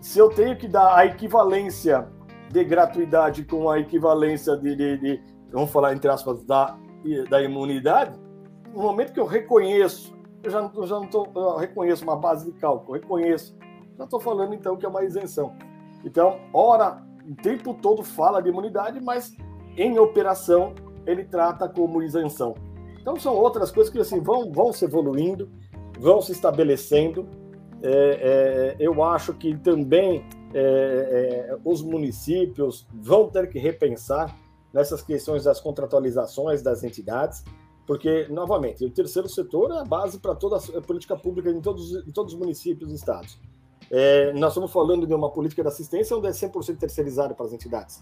[0.00, 2.08] Se eu tenho que dar a equivalência
[2.50, 6.76] de gratuidade com a equivalência de, de, de vamos falar entre aspas, da,
[7.28, 8.18] da imunidade,
[8.72, 12.50] no momento que eu reconheço, eu já, eu já não tô, eu reconheço uma base
[12.50, 13.56] de cálculo, reconheço,
[13.96, 15.54] já estou falando então que é uma isenção.
[16.04, 19.32] Então, ora, o tempo todo fala de imunidade, mas
[19.76, 20.74] em operação
[21.06, 22.54] ele trata como isenção.
[23.00, 25.50] Então são outras coisas que assim vão, vão se evoluindo,
[25.98, 27.26] vão se estabelecendo.
[27.82, 30.24] É, é, eu acho que também
[30.54, 30.60] é,
[31.50, 34.36] é, os municípios vão ter que repensar
[34.72, 37.44] nessas questões das contratualizações das entidades,
[37.86, 41.94] porque, novamente, o terceiro setor é a base para toda a política pública em todos,
[42.06, 43.38] em todos os municípios e estados.
[43.90, 47.52] É, nós estamos falando de uma política de assistência onde é 100% terceirizado para as
[47.52, 48.00] entidades.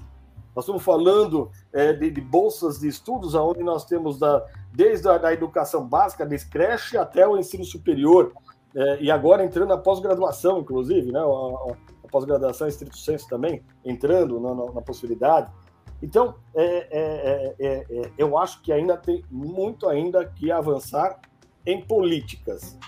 [0.55, 5.17] Nós estamos falando é, de, de, bolsas de estudos, onde nós temos da, desde a
[5.17, 8.33] da educação básica, desde creche até o ensino superior,
[8.75, 13.63] é, e agora entrando na pós-graduação, inclusive, né, a, a pós-graduação em estrito senso também,
[13.85, 15.51] entrando na, na, na possibilidade.
[16.03, 21.21] Então, é, é, é, é, eu acho que ainda tem muito ainda que avançar
[21.67, 22.79] em políticas.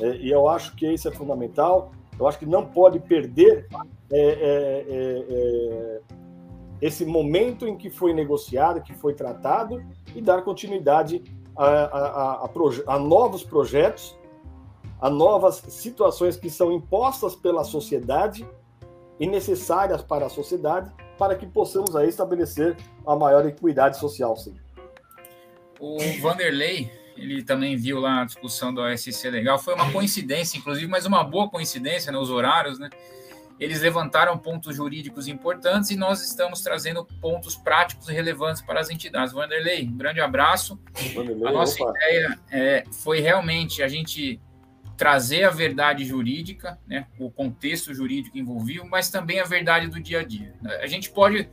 [0.00, 1.92] e eu acho que isso é fundamental.
[2.18, 3.68] Eu acho que não pode perder
[6.82, 9.82] esse momento em que foi negociado, que foi tratado,
[10.16, 11.22] e dar continuidade
[11.56, 12.50] a, a, a,
[12.88, 14.18] a novos projetos,
[15.00, 18.44] a novas situações que são impostas pela sociedade
[19.20, 22.76] e necessárias para a sociedade, para que possamos aí estabelecer
[23.06, 24.36] a maior equidade social.
[24.36, 24.56] Sim.
[25.78, 30.88] O Vanderlei, ele também viu lá a discussão do OSC legal, foi uma coincidência, inclusive,
[30.88, 32.90] mas uma boa coincidência, né, os horários, né?
[33.62, 39.32] Eles levantaram pontos jurídicos importantes e nós estamos trazendo pontos práticos relevantes para as entidades.
[39.32, 40.80] Vanderlei, um grande abraço.
[41.14, 41.96] Vanderlei, a nossa opa.
[41.96, 44.40] ideia é, foi realmente a gente
[44.96, 50.20] trazer a verdade jurídica, né, o contexto jurídico envolvido, mas também a verdade do dia
[50.20, 50.54] a dia.
[50.80, 51.48] A gente pode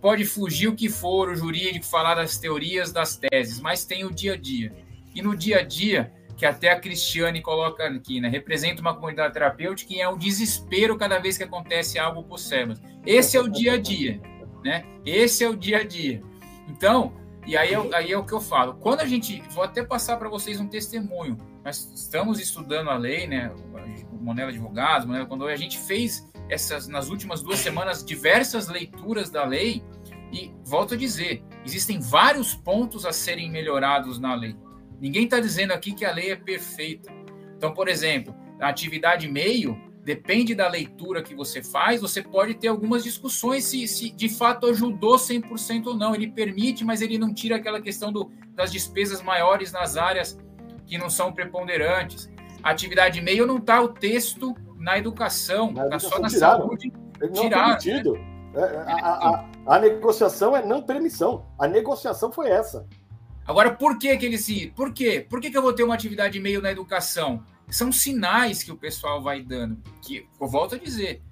[0.00, 4.12] pode fugir o que for o jurídico, falar das teorias, das teses, mas tem o
[4.12, 4.72] dia a dia.
[5.14, 8.28] E no dia a dia, que até a Cristiane coloca aqui, né?
[8.28, 12.80] Representa uma comunidade terapêutica e é um desespero cada vez que acontece algo por SEBAS.
[13.06, 14.20] Esse é o dia a dia,
[14.62, 14.84] né?
[15.04, 16.22] Esse é o dia a dia.
[16.68, 17.14] Então,
[17.46, 18.74] e aí, é, aí é o que eu falo.
[18.74, 21.38] Quando a gente, vou até passar para vocês um testemunho.
[21.64, 23.52] Nós estamos estudando a lei, né?
[24.12, 29.30] O Monela Advogados, Monela quando a gente fez essas nas últimas duas semanas diversas leituras
[29.30, 29.82] da lei
[30.32, 34.56] e volto a dizer, existem vários pontos a serem melhorados na lei.
[35.00, 37.12] Ninguém está dizendo aqui que a lei é perfeita.
[37.56, 42.68] Então, por exemplo, a atividade meio depende da leitura que você faz, você pode ter
[42.68, 46.14] algumas discussões se, se de fato ajudou 100% ou não.
[46.14, 50.38] Ele permite, mas ele não tira aquela questão do, das despesas maiores nas áreas
[50.86, 52.30] que não são preponderantes.
[52.62, 56.68] A atividade meio não está o texto na educação, está só na tiraram.
[56.68, 56.92] saúde.
[57.20, 58.12] Não tiraram, permitido.
[58.12, 58.62] Né?
[58.86, 61.46] A, a, a, a negociação é não permissão.
[61.58, 62.86] A negociação foi essa.
[63.46, 64.72] Agora, por que, que ele se.
[64.74, 65.24] Por quê?
[65.28, 67.44] Por que, que eu vou ter uma atividade meio na educação?
[67.68, 69.80] São sinais que o pessoal vai dando.
[70.02, 71.22] Que, eu volto a dizer,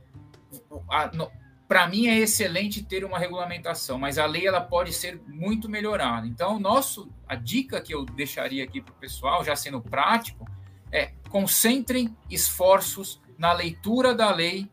[1.67, 6.27] para mim é excelente ter uma regulamentação, mas a lei ela pode ser muito melhorada.
[6.27, 10.47] Então, nosso, a dica que eu deixaria aqui para o pessoal, já sendo prático,
[10.93, 14.71] é concentrem esforços na leitura da lei,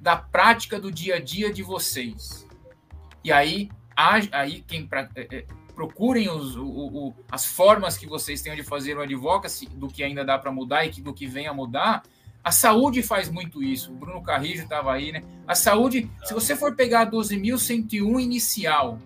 [0.00, 2.46] da prática do dia a dia de vocês.
[3.22, 8.56] E aí aí quem é, é, procurem os, o, o, as formas que vocês tenham
[8.56, 11.46] de fazer o advocacy, do que ainda dá para mudar e que, do que vem
[11.46, 12.02] a mudar.
[12.42, 13.92] A saúde faz muito isso.
[13.92, 15.22] O Bruno Carrijo estava aí, né?
[15.46, 18.98] A saúde, se você for pegar a 12.101 inicial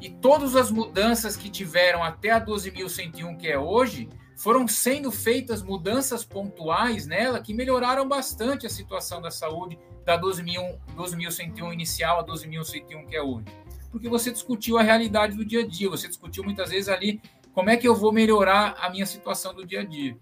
[0.00, 5.62] e todas as mudanças que tiveram até a 12.101, que é hoje, foram sendo feitas
[5.62, 13.06] mudanças pontuais nela que melhoraram bastante a situação da saúde da 12.101 inicial a 12.101
[13.06, 13.44] que é hoje
[13.90, 17.20] porque você discutiu a realidade do dia a dia, você discutiu muitas vezes ali
[17.52, 20.16] como é que eu vou melhorar a minha situação do dia a dia.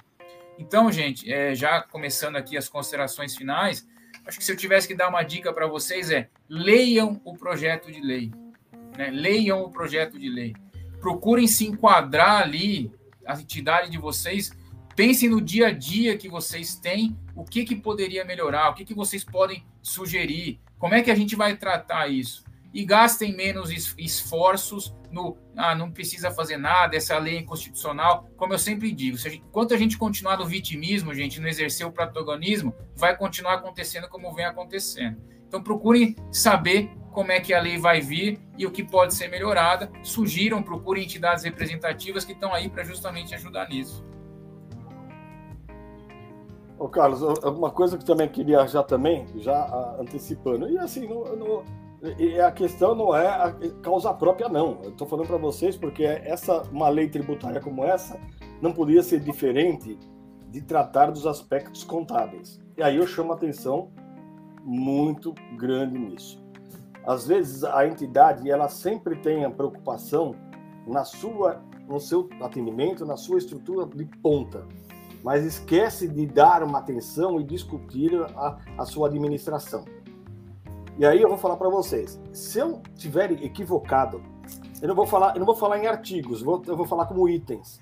[0.59, 3.87] Então, gente, é, já começando aqui as considerações finais,
[4.27, 7.93] acho que se eu tivesse que dar uma dica para vocês é leiam o projeto
[7.93, 8.33] de lei.
[8.97, 9.11] Né?
[9.11, 10.55] Leiam o projeto de lei.
[11.01, 12.91] Procurem se enquadrar ali,
[13.25, 14.51] a entidade de vocês,
[14.97, 18.85] pensem no dia a dia que vocês têm, o que, que poderia melhorar, o que,
[18.85, 23.71] que vocês podem sugerir, como é que a gente vai tratar isso e gastem menos
[23.97, 28.29] esforços no ah, não precisa fazer nada, essa lei é inconstitucional.
[28.37, 31.49] Como eu sempre digo, se a gente, enquanto a gente continuar no vitimismo, gente, não
[31.49, 35.21] exercer o protagonismo, vai continuar acontecendo como vem acontecendo.
[35.47, 39.29] Então procurem saber como é que a lei vai vir e o que pode ser
[39.29, 39.91] melhorada.
[40.03, 44.05] Sugiram, procurem entidades representativas que estão aí para justamente ajudar nisso.
[46.79, 51.65] Ô Carlos, uma coisa que também queria já também, já ah, antecipando, e assim, no
[52.19, 54.79] e a questão não é a causa própria, não.
[54.83, 58.21] Eu estou falando para vocês porque essa uma lei tributária como essa
[58.63, 59.99] não podia ser diferente
[60.51, 62.61] de tratar dos aspectos contábeis.
[62.77, 63.91] E aí eu chamo a atenção
[64.63, 66.43] muito grande nisso.
[67.05, 70.35] Às vezes a entidade ela sempre tem a preocupação
[70.87, 74.67] na sua no seu atendimento, na sua estrutura de ponta,
[75.25, 79.85] mas esquece de dar uma atenção e discutir a, a sua administração.
[80.99, 84.21] E aí eu vou falar para vocês, se eu tiver equivocado,
[84.83, 87.29] eu não vou falar, eu não vou falar em artigos, vou, eu vou falar como
[87.29, 87.81] itens.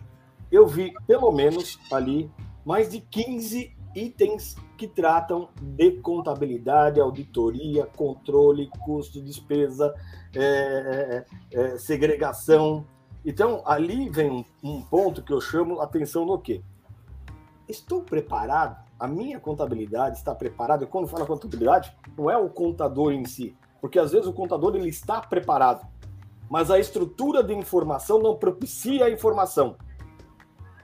[0.52, 2.30] Eu vi pelo menos ali
[2.62, 9.94] mais de 15 itens que tratam de contabilidade, auditoria, controle, custo, despesa,
[10.34, 12.86] é, é, é, segregação.
[13.24, 16.60] Então, ali vem um, um ponto que eu chamo atenção no quê?
[17.66, 20.86] Estou preparado a minha contabilidade está preparada.
[20.86, 24.88] Quando fala contabilidade, não é o contador em si, porque às vezes o contador ele
[24.88, 25.86] está preparado,
[26.48, 29.76] mas a estrutura de informação não propicia a informação.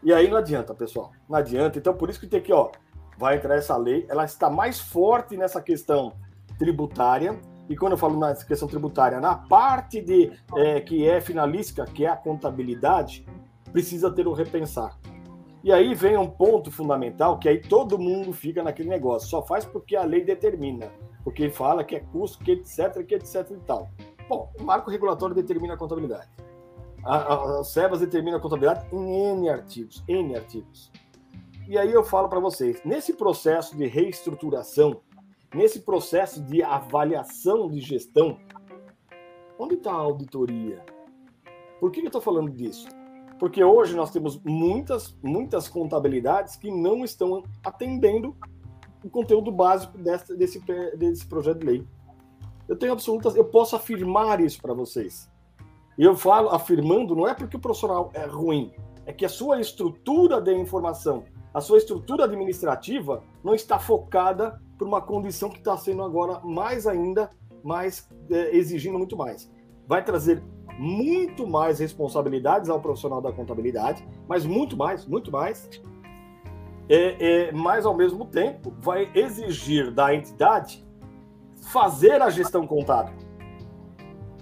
[0.03, 1.79] E aí não adianta, pessoal, não adianta.
[1.79, 2.71] Então por isso que tem que, ó,
[3.17, 6.13] vai entrar essa lei, ela está mais forte nessa questão
[6.59, 7.41] tributária.
[7.69, 12.05] E quando eu falo na questão tributária, na parte de é, que é finalística, que
[12.05, 13.25] é a contabilidade,
[13.73, 14.99] precisa ter o repensar.
[15.65, 19.65] E aí vem um ponto fundamental que aí todo mundo fica naquele negócio, só faz
[19.65, 20.91] porque a lei determina,
[21.23, 23.89] porque fala que é custo, que etc, que etc e tal.
[24.29, 26.29] Bom, o marco regulatório determina a contabilidade.
[27.05, 30.91] A, a, a SEBAS determina a contabilidade em N artigos, N artigos.
[31.69, 35.01] E aí eu falo para vocês, nesse processo de reestruturação,
[35.55, 38.39] nesse processo de avaliação de gestão,
[39.59, 40.85] onde está a auditoria?
[41.79, 42.89] Por que eu estou falando disso?
[43.43, 48.37] Porque hoje nós temos muitas, muitas contabilidades que não estão atendendo
[49.03, 50.61] o conteúdo básico desse, desse,
[50.97, 51.87] desse projeto de lei.
[52.69, 55.29] Eu tenho absolutas, eu posso afirmar isso para vocês.
[55.99, 58.73] E eu falo afirmando, não é porque o profissional é ruim,
[59.07, 64.87] é que a sua estrutura de informação, a sua estrutura administrativa não está focada por
[64.87, 67.29] uma condição que está sendo agora mais ainda,
[67.65, 69.51] mais é, exigindo muito mais.
[69.89, 70.41] Vai trazer
[70.79, 75.69] muito mais responsabilidades ao profissional da contabilidade, mas muito mais, muito mais.
[76.89, 80.85] É, é, mas ao mesmo tempo vai exigir da entidade
[81.73, 83.15] fazer a gestão contábil.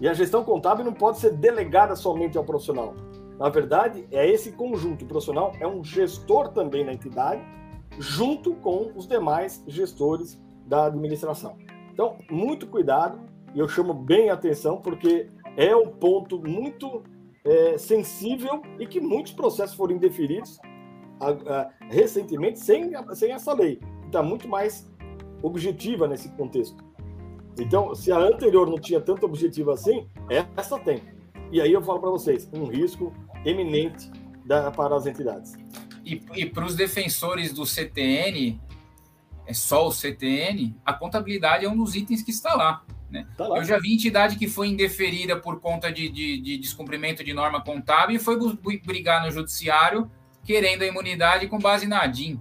[0.00, 2.94] E a gestão contábil não pode ser delegada somente ao profissional.
[3.38, 5.04] Na verdade, é esse conjunto.
[5.04, 7.42] O profissional é um gestor também na entidade,
[7.98, 11.56] junto com os demais gestores da administração.
[11.92, 13.18] Então, muito cuidado,
[13.54, 15.28] e eu chamo bem a atenção, porque
[15.60, 17.02] é um ponto muito
[17.44, 20.58] é, sensível e que muitos processos foram indeferidos
[21.20, 24.90] a, a, recentemente sem, sem essa lei, está muito mais
[25.42, 26.82] objetiva nesse contexto.
[27.58, 30.08] Então, se a anterior não tinha tanto objetivo assim,
[30.56, 31.02] essa tem.
[31.52, 33.12] E aí eu falo para vocês, um risco
[33.44, 34.10] eminente
[34.46, 35.52] da, para as entidades.
[36.02, 38.58] E, e para os defensores do CTN,
[39.44, 42.82] é só o CTN, a contabilidade é um dos itens que está lá.
[43.10, 43.26] Né?
[43.36, 47.32] Tá eu já vi entidade que foi indeferida por conta de, de, de, descumprimento de
[47.34, 48.38] norma contábil e foi
[48.84, 50.10] brigar no judiciário
[50.44, 52.40] querendo a imunidade com base na ADIM.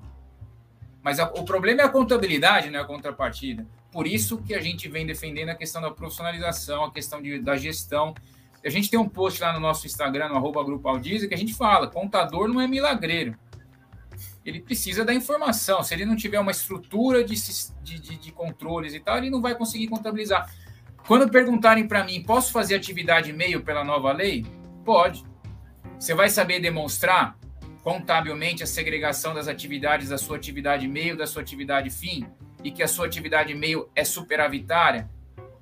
[1.02, 3.66] Mas a, o problema é a contabilidade, não é a contrapartida.
[3.91, 7.58] Por isso que a gente vem defendendo a questão da profissionalização, a questão de, da
[7.58, 8.14] gestão.
[8.64, 11.38] A gente tem um post lá no nosso Instagram, no arroba Grupo Aldiza, que a
[11.38, 13.36] gente fala, contador não é milagreiro.
[14.50, 15.84] Ele precisa da informação.
[15.84, 17.36] Se ele não tiver uma estrutura de,
[17.84, 20.52] de, de, de controles e tal, ele não vai conseguir contabilizar.
[21.08, 24.46] Quando perguntarem para mim, posso fazer atividade meio pela nova lei?
[24.84, 25.24] Pode.
[25.98, 27.38] Você vai saber demonstrar
[27.84, 32.26] contabilmente a segregação das atividades da sua atividade meio, da sua atividade fim,
[32.64, 35.10] e que a sua atividade meio é superavitária?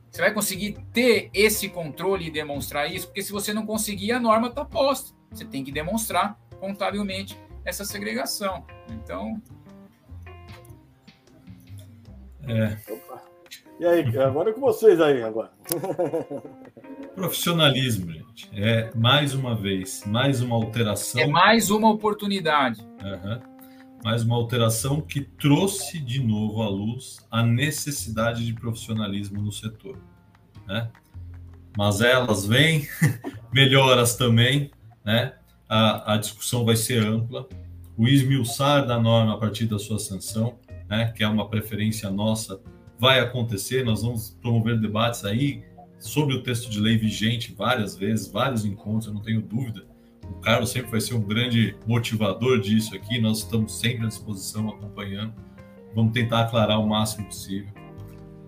[0.10, 3.08] Você vai conseguir ter esse controle e demonstrar isso?
[3.08, 5.16] Porque se você não conseguir, a norma está posta.
[5.32, 8.66] Você tem que demonstrar contabilmente essa segregação.
[8.90, 9.42] Então.
[12.48, 12.78] É.
[13.78, 15.52] E aí, agora é com vocês aí agora.
[17.14, 18.50] Profissionalismo, gente.
[18.54, 21.22] É mais uma vez, mais uma alteração.
[21.22, 22.88] É mais uma oportunidade.
[23.04, 23.40] Uhum.
[24.02, 29.98] Mais uma alteração que trouxe de novo à luz a necessidade de profissionalismo no setor.
[30.66, 30.90] Né?
[31.78, 32.88] Mas elas vêm,
[33.52, 34.72] melhoras também,
[35.04, 35.34] né?
[35.70, 37.48] A, a discussão vai ser ampla.
[37.98, 41.12] O esmiuçar da norma a partir da sua sanção, né?
[41.16, 42.60] Que é uma preferência nossa
[43.00, 43.84] vai acontecer.
[43.84, 45.64] Nós vamos promover debates aí
[46.00, 49.86] sobre o texto de lei vigente várias vezes, vários encontros, eu não tenho dúvida.
[50.24, 53.20] O Carlos sempre vai ser um grande motivador disso aqui.
[53.20, 55.34] Nós estamos sempre à disposição, acompanhando.
[55.96, 57.72] Vamos tentar aclarar o máximo possível.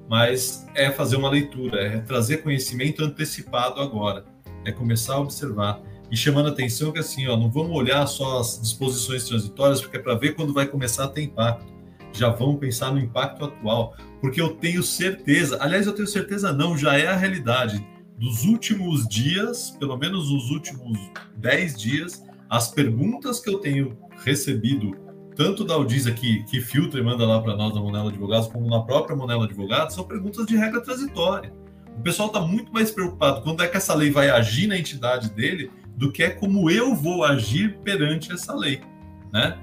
[0.07, 4.25] Mas é fazer uma leitura, é trazer conhecimento antecipado agora,
[4.65, 5.79] é começar a observar
[6.11, 9.97] e chamando a atenção que assim, ó, não vamos olhar só as disposições transitórias, porque
[9.97, 11.79] é para ver quando vai começar a ter impacto
[12.11, 16.77] já vão pensar no impacto atual, porque eu tenho certeza, aliás, eu tenho certeza não,
[16.77, 17.85] já é a realidade.
[18.17, 20.97] Dos últimos dias, pelo menos os últimos
[21.37, 24.97] 10 dias, as perguntas que eu tenho recebido,
[25.35, 28.67] tanto da Audisa que, que filtra e manda lá para nós da Monela Advogados, como
[28.67, 31.53] na própria Monela Advogados, são perguntas de regra transitória.
[31.97, 35.29] O pessoal está muito mais preocupado quando é que essa lei vai agir na entidade
[35.29, 38.81] dele do que é como eu vou agir perante essa lei,
[39.33, 39.59] né?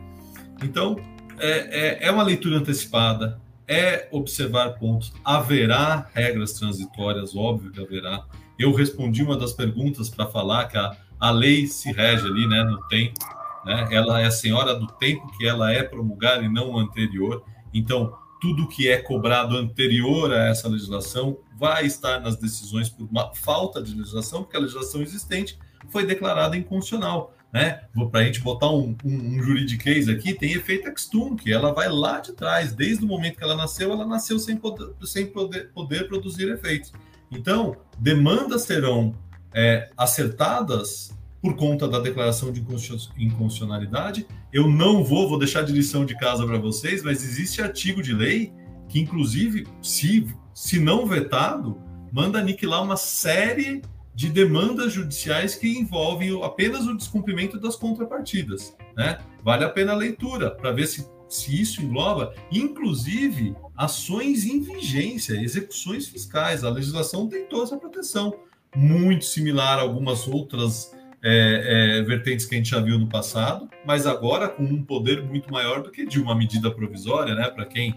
[0.62, 0.94] Então,
[1.38, 5.14] é, é, é uma leitura antecipada, é observar pontos.
[5.24, 8.22] Haverá regras transitórias, óbvio que haverá.
[8.58, 12.62] Eu respondi uma das perguntas para falar que a, a lei se rege ali né,
[12.64, 13.18] no tempo,
[13.64, 13.88] né?
[13.90, 17.42] ela é a senhora do tempo que ela é promulgada e não anterior.
[17.72, 23.34] Então, tudo que é cobrado anterior a essa legislação vai estar nas decisões por uma
[23.34, 25.58] falta de legislação, porque a legislação existente
[25.90, 27.80] foi declarada inconstitucional né?
[28.10, 31.88] Para a gente botar um, um, um juridiquês aqui, tem efeito extum, que ela vai
[31.88, 35.70] lá de trás, desde o momento que ela nasceu, ela nasceu sem poder, sem poder,
[35.72, 36.92] poder produzir efeitos.
[37.30, 39.14] Então, demandas serão
[39.54, 44.26] é, acertadas por conta da declaração de inconstitucionalidade.
[44.52, 48.12] Eu não vou, vou deixar de lição de casa para vocês, mas existe artigo de
[48.12, 48.52] lei
[48.86, 51.80] que, inclusive, se, se não vetado,
[52.12, 53.80] manda aniquilar uma série
[54.16, 58.74] de demandas judiciais que envolvem apenas o descumprimento das contrapartidas.
[58.96, 59.18] Né?
[59.44, 65.34] Vale a pena a leitura para ver se, se isso engloba, inclusive, ações em vigência,
[65.34, 66.64] execuções fiscais.
[66.64, 68.34] A legislação tem toda essa proteção,
[68.74, 73.68] muito similar a algumas outras é, é, vertentes que a gente já viu no passado,
[73.84, 77.50] mas agora com um poder muito maior do que de uma medida provisória, né?
[77.50, 77.94] Para quem,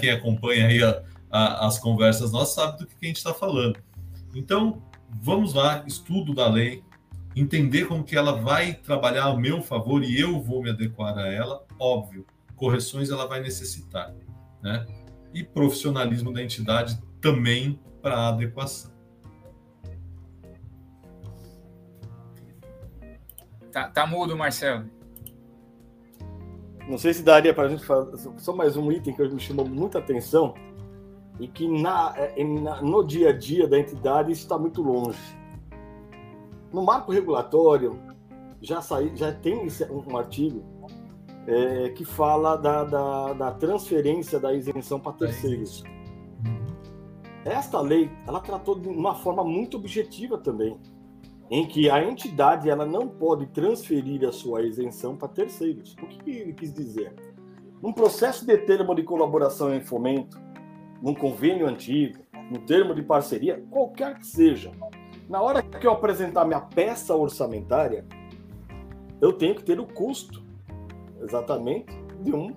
[0.00, 3.78] quem acompanha aí a, a, as conversas nós sabe do que a gente está falando.
[4.34, 4.82] Então,
[5.20, 6.82] vamos lá, estudo da lei,
[7.34, 11.30] entender como que ela vai trabalhar ao meu favor e eu vou me adequar a
[11.30, 14.14] ela, óbvio, correções ela vai necessitar,
[14.62, 14.86] né?
[15.34, 18.90] E profissionalismo da entidade também para adequação.
[23.70, 24.88] Tá, tá mudo, Marcelo.
[26.88, 29.68] Não sei se daria para a gente fazer só mais um item que me chamou
[29.68, 30.54] muita atenção
[31.38, 35.18] e que na, é, na, no dia a dia da entidade isso está muito longe.
[36.72, 37.98] No marco regulatório
[38.60, 40.64] já, saí, já tem um artigo
[41.46, 45.84] é, que fala da, da, da, transferência da isenção para terceiros.
[47.44, 50.76] Esta lei ela tratou de uma forma muito objetiva também,
[51.48, 55.94] em que a entidade ela não pode transferir a sua isenção para terceiros.
[56.02, 57.14] O que ele quis dizer?
[57.80, 60.40] Num processo de termo de colaboração em fomento,
[61.02, 62.18] num convênio antigo,
[62.50, 64.70] no termo de parceria, qualquer que seja,
[65.28, 68.06] na hora que eu apresentar minha peça orçamentária,
[69.20, 70.42] eu tenho que ter o custo,
[71.20, 72.54] exatamente, de um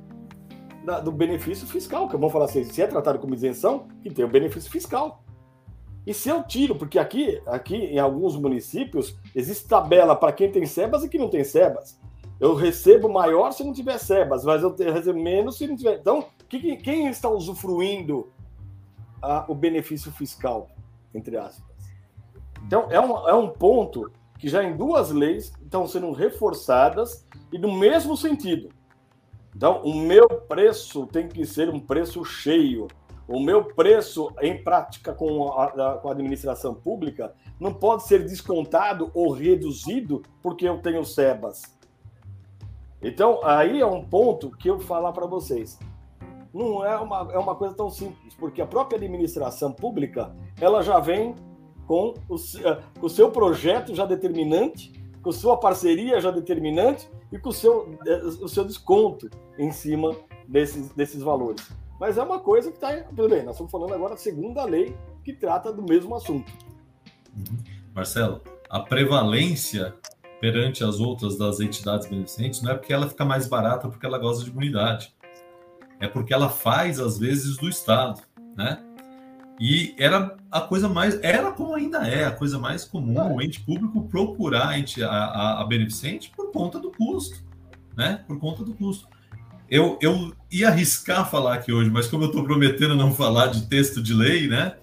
[0.86, 4.24] da, do benefício fiscal, que vamos falar assim, se é tratado como isenção, que tem
[4.24, 5.24] o benefício fiscal.
[6.06, 10.66] E se eu tiro, porque aqui, aqui em alguns municípios existe tabela para quem tem
[10.66, 11.99] sebas e quem não tem sebas.
[12.40, 15.99] Eu recebo maior se não tiver sebas, mas eu recebo menos se não tiver.
[15.99, 18.31] Então, que, quem está usufruindo
[19.21, 20.69] a, o benefício fiscal,
[21.13, 21.63] entre aspas.
[22.65, 27.57] Então, é um, é um ponto que já em duas leis estão sendo reforçadas e
[27.57, 28.69] no mesmo sentido.
[29.55, 32.88] Então, o meu preço tem que ser um preço cheio.
[33.27, 39.11] O meu preço, em prática com a, com a administração pública, não pode ser descontado
[39.13, 41.61] ou reduzido porque eu tenho SEBAS.
[43.01, 45.77] Então, aí é um ponto que eu falar para vocês.
[46.53, 50.99] Não é uma, é uma coisa tão simples, porque a própria administração pública ela já
[50.99, 51.35] vem
[51.85, 57.38] com o, eh, com o seu projeto já determinante, com sua parceria já determinante e
[57.38, 60.15] com o seu, eh, o seu desconto em cima
[60.47, 61.67] desses, desses valores.
[61.99, 62.95] Mas é uma coisa que está.
[63.03, 66.51] Tudo bem, nós estamos falando agora da segunda lei que trata do mesmo assunto.
[67.35, 67.57] Uhum.
[67.93, 69.93] Marcelo, a prevalência
[70.39, 74.17] perante as outras das entidades beneficentes não é porque ela fica mais barata porque ela
[74.17, 75.13] gosta de imunidade.
[75.99, 78.21] É porque ela faz, às vezes, do Estado,
[78.55, 78.81] né?
[79.59, 83.59] E era a coisa mais, era como ainda é, a coisa mais comum, o ente
[83.59, 87.43] público procurar a, ente, a, a, a beneficente por conta do custo,
[87.97, 88.23] né?
[88.26, 89.07] Por conta do custo.
[89.69, 93.67] Eu, eu ia arriscar falar aqui hoje, mas como eu estou prometendo não falar de
[93.67, 94.77] texto de lei, né?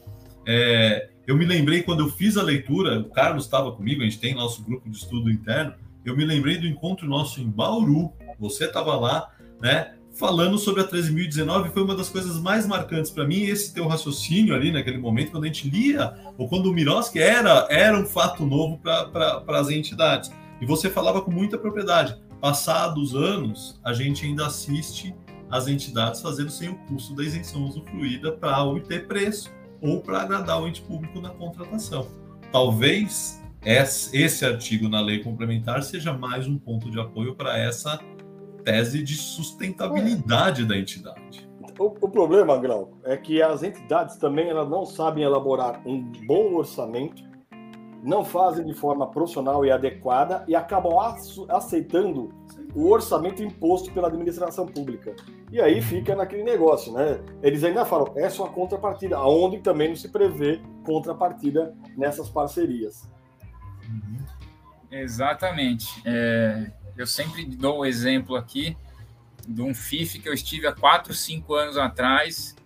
[0.47, 4.21] É, eu me lembrei quando eu fiz a leitura, o Carlos estava comigo, a gente
[4.21, 5.75] tem nosso grupo de estudo interno,
[6.05, 9.29] eu me lembrei do encontro nosso em Bauru, você estava lá,
[9.61, 9.96] né?
[10.17, 14.55] Falando sobre a 13.019 foi uma das coisas mais marcantes para mim, esse teu raciocínio
[14.55, 18.45] ali naquele momento, quando a gente lia, ou quando o Miroski era, era um fato
[18.45, 20.33] novo para as entidades.
[20.61, 22.17] E você falava com muita propriedade.
[22.41, 25.15] Passados anos, a gente ainda assiste
[25.51, 30.61] as entidades fazendo sem o custo da isenção usufruída para obter preço ou para agradar
[30.61, 32.09] o ente público na contratação.
[32.51, 33.43] Talvez
[34.13, 38.01] esse artigo na lei complementar seja mais um ponto de apoio para essa
[38.67, 40.65] tese de sustentabilidade é.
[40.67, 41.49] da entidade.
[41.79, 46.55] O, o, problema, Grau, é que as entidades também elas não sabem elaborar um bom
[46.55, 47.23] orçamento,
[48.03, 50.95] não fazem de forma profissional e adequada e acabam
[51.49, 52.35] aceitando
[52.75, 55.15] o orçamento imposto pela administração pública.
[55.53, 57.21] E aí fica naquele negócio, né?
[57.43, 63.09] Eles ainda falam, é só contrapartida, aonde também não se prevê contrapartida nessas parcerias.
[63.89, 64.19] Uhum.
[64.91, 66.03] Exatamente.
[66.05, 68.77] É, eu sempre dou o exemplo aqui
[69.47, 72.57] de um FIF que eu estive há 4, 5 anos atrás,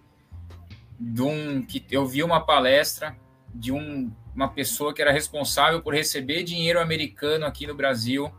[0.98, 3.16] de um que eu vi uma palestra
[3.54, 8.30] de um, uma pessoa que era responsável por receber dinheiro americano aqui no Brasil,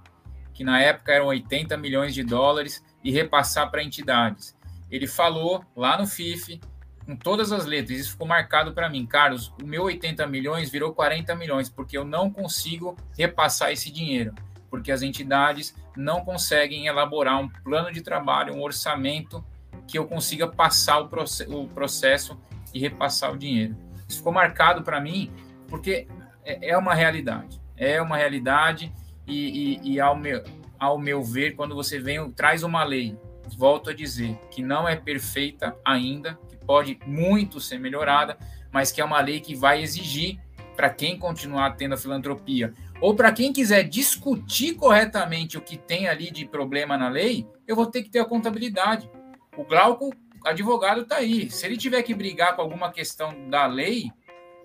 [0.54, 4.56] que na época eram 80 milhões de dólares, e repassar para entidades.
[4.90, 6.62] Ele falou lá no FIF,
[7.04, 9.08] com todas as letras, isso ficou marcado para mim.
[9.08, 14.36] Carlos, o meu 80 milhões virou 40 milhões, porque eu não consigo repassar esse dinheiro
[14.72, 19.44] porque as entidades não conseguem elaborar um plano de trabalho, um orçamento
[19.86, 22.40] que eu consiga passar o, proce o processo
[22.74, 23.76] e repassar o dinheiro.
[24.08, 25.30] Isso ficou marcado para mim
[25.68, 26.08] porque
[26.46, 28.92] é, é uma realidade, é uma realidade
[29.28, 30.44] e, e, e, ao, meu,
[30.80, 33.18] ao meu ver, quando você vem traz uma lei,
[33.58, 38.38] volto a dizer que não é perfeita ainda, que pode muito ser melhorada,
[38.72, 40.40] mas que é uma lei que vai exigir
[40.78, 46.08] para quem continuar tendo a filantropia ou para quem quiser discutir corretamente o que tem
[46.08, 49.10] ali de problema na lei, eu vou ter que ter a contabilidade.
[49.58, 50.14] O Glauco,
[50.46, 51.50] advogado, está aí.
[51.50, 54.12] Se ele tiver que brigar com alguma questão da lei,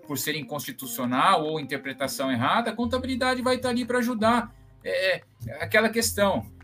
[0.07, 4.55] por ser inconstitucional ou interpretação errada, a contabilidade vai estar tá ali para ajudar.
[4.85, 5.23] É, é
[5.59, 6.55] aquela questão.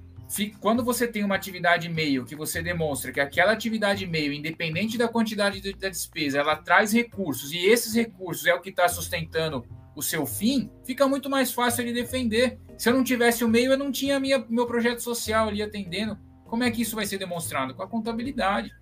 [0.60, 5.08] Quando você tem uma atividade meio que você demonstra que aquela atividade meio, independente da
[5.08, 10.02] quantidade da despesa, ela traz recursos e esses recursos é o que está sustentando o
[10.02, 12.58] seu fim, fica muito mais fácil ele defender.
[12.78, 16.18] Se eu não tivesse o meio, eu não tinha minha, meu projeto social ali atendendo.
[16.46, 17.74] Como é que isso vai ser demonstrado?
[17.74, 18.72] Com a contabilidade.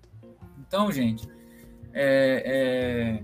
[0.59, 1.27] Então, gente,
[1.93, 3.21] é,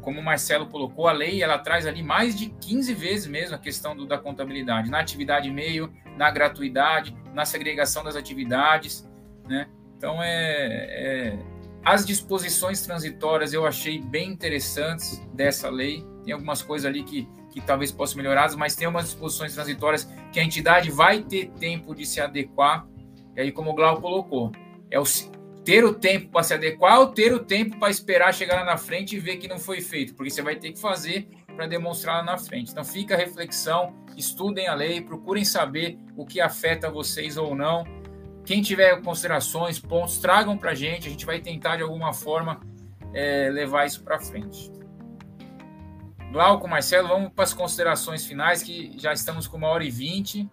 [0.00, 3.58] como o Marcelo colocou, a lei ela traz ali mais de 15 vezes mesmo a
[3.58, 9.08] questão do, da contabilidade, na atividade meio, na gratuidade, na segregação das atividades,
[9.48, 9.68] né?
[9.96, 11.38] Então, é, é
[11.84, 16.06] as disposições transitórias eu achei bem interessantes dessa lei.
[16.24, 20.38] Tem algumas coisas ali que, que talvez possam melhorar, mas tem umas disposições transitórias que
[20.38, 22.86] a entidade vai ter tempo de se adequar.
[23.36, 24.52] E aí, como o Glau colocou,
[24.90, 25.04] é o,
[25.64, 28.76] ter o tempo para se adequar ou ter o tempo para esperar chegar lá na
[28.76, 32.18] frente e ver que não foi feito, porque você vai ter que fazer para demonstrar
[32.18, 32.72] lá na frente.
[32.72, 37.84] Então, fica a reflexão, estudem a lei, procurem saber o que afeta vocês ou não
[38.44, 41.06] quem tiver considerações, pontos, tragam para a gente.
[41.06, 42.60] A gente vai tentar, de alguma forma,
[43.14, 44.70] é, levar isso para frente.
[46.32, 50.48] Glauco, Marcelo, vamos para as considerações finais, que já estamos com uma hora e vinte.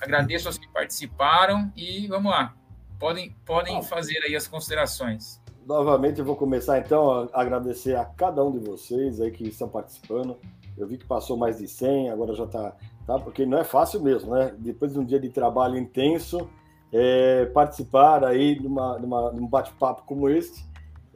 [0.00, 2.54] Agradeço aos que participaram e vamos lá.
[2.96, 5.42] Podem, podem fazer aí as considerações.
[5.66, 9.68] novamente eu vou começar então a agradecer a cada um de vocês aí que estão
[9.68, 10.38] participando.
[10.78, 13.18] Eu vi que passou mais de 100, agora já está, tá?
[13.18, 14.54] Porque não é fácil mesmo, né?
[14.56, 16.48] Depois de um dia de trabalho intenso,
[16.92, 20.64] é, participar aí numa, numa, num bate-papo como este,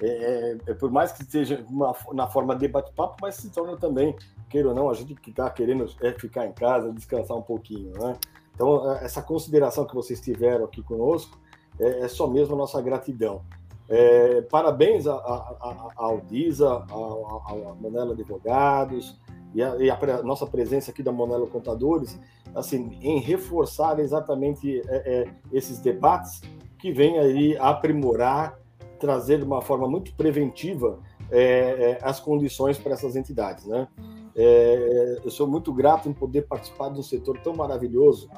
[0.03, 3.77] é, é, é, por mais que seja uma, na forma de bate-papo, mas se torna
[3.77, 4.17] também,
[4.49, 7.93] queira ou não, a gente que está querendo é ficar em casa, descansar um pouquinho,
[7.99, 8.17] né?
[8.55, 11.39] Então, essa consideração que vocês tiveram aqui conosco
[11.79, 13.43] é, é só mesmo a nossa gratidão.
[13.89, 19.19] É, parabéns à Aldisa, à Manela Advogados
[19.53, 22.17] e a, e a, nossa presença aqui da Monelo Contadores,
[22.55, 26.41] assim, em reforçar exatamente é, é, esses debates
[26.79, 28.60] que vêm aí aprimorar,
[29.01, 31.01] trazer de uma forma muito preventiva
[31.31, 33.89] é, é, as condições para essas entidades, né?
[34.37, 38.31] É, eu sou muito grato em poder participar de um setor tão maravilhoso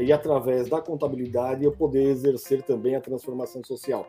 [0.00, 4.04] e através da contabilidade eu poder exercer também a transformação social.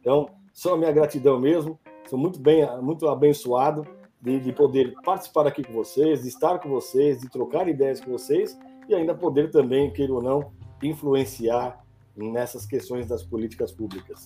[0.00, 1.78] Então, só a minha gratidão mesmo.
[2.08, 3.86] Sou muito bem, muito abençoado
[4.20, 8.10] de, de, poder participar aqui com vocês, de estar com vocês, de trocar ideias com
[8.10, 8.58] vocês
[8.88, 10.52] e ainda poder também, queira ou não,
[10.82, 11.84] influenciar
[12.16, 14.24] nessas questões das políticas públicas.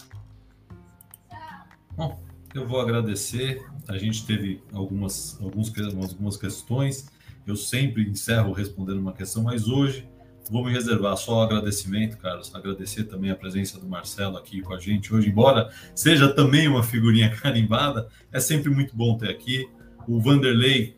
[2.01, 2.19] Bom,
[2.55, 3.63] eu vou agradecer.
[3.87, 5.71] A gente teve algumas, alguns,
[6.11, 7.11] algumas questões.
[7.47, 10.09] Eu sempre encerro respondendo uma questão, mas hoje
[10.51, 12.53] Vou me reservar só o agradecimento, Carlos.
[12.53, 16.83] Agradecer também a presença do Marcelo aqui com a gente hoje, embora seja também uma
[16.83, 19.69] figurinha carimbada, é sempre muito bom ter aqui.
[20.09, 20.97] O Vanderlei,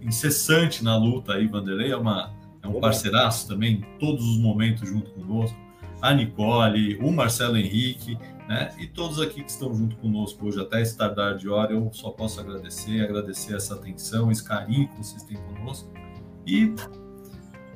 [0.00, 4.88] incessante na luta aí, Vanderlei é, uma, é um parceiraço também, em todos os momentos
[4.88, 5.56] junto conosco.
[6.02, 8.18] A Nicole, o Marcelo Henrique,
[8.48, 8.74] né?
[8.78, 12.10] E todos aqui que estão junto conosco hoje, até esse tardar de hora, eu só
[12.10, 15.92] posso agradecer, agradecer essa atenção, esse carinho que vocês têm conosco.
[16.46, 16.74] E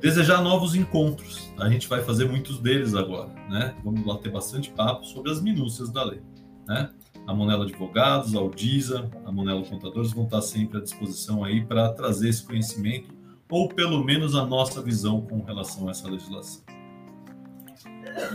[0.01, 1.53] desejar novos encontros.
[1.59, 3.75] A gente vai fazer muitos deles agora, né?
[3.83, 6.21] Vamos lá ter bastante papo sobre as minúcias da lei,
[6.67, 6.89] né?
[7.27, 11.93] A Monelo Advogados, a Aldisa, a Monelo Contadores vão estar sempre à disposição aí para
[11.93, 13.13] trazer esse conhecimento
[13.47, 16.63] ou pelo menos a nossa visão com relação a essa legislação.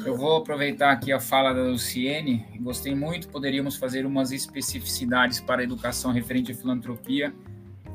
[0.05, 2.47] Eu vou aproveitar aqui a fala da Luciene.
[2.61, 3.29] Gostei muito.
[3.29, 7.33] Poderíamos fazer umas especificidades para a educação referente à filantropia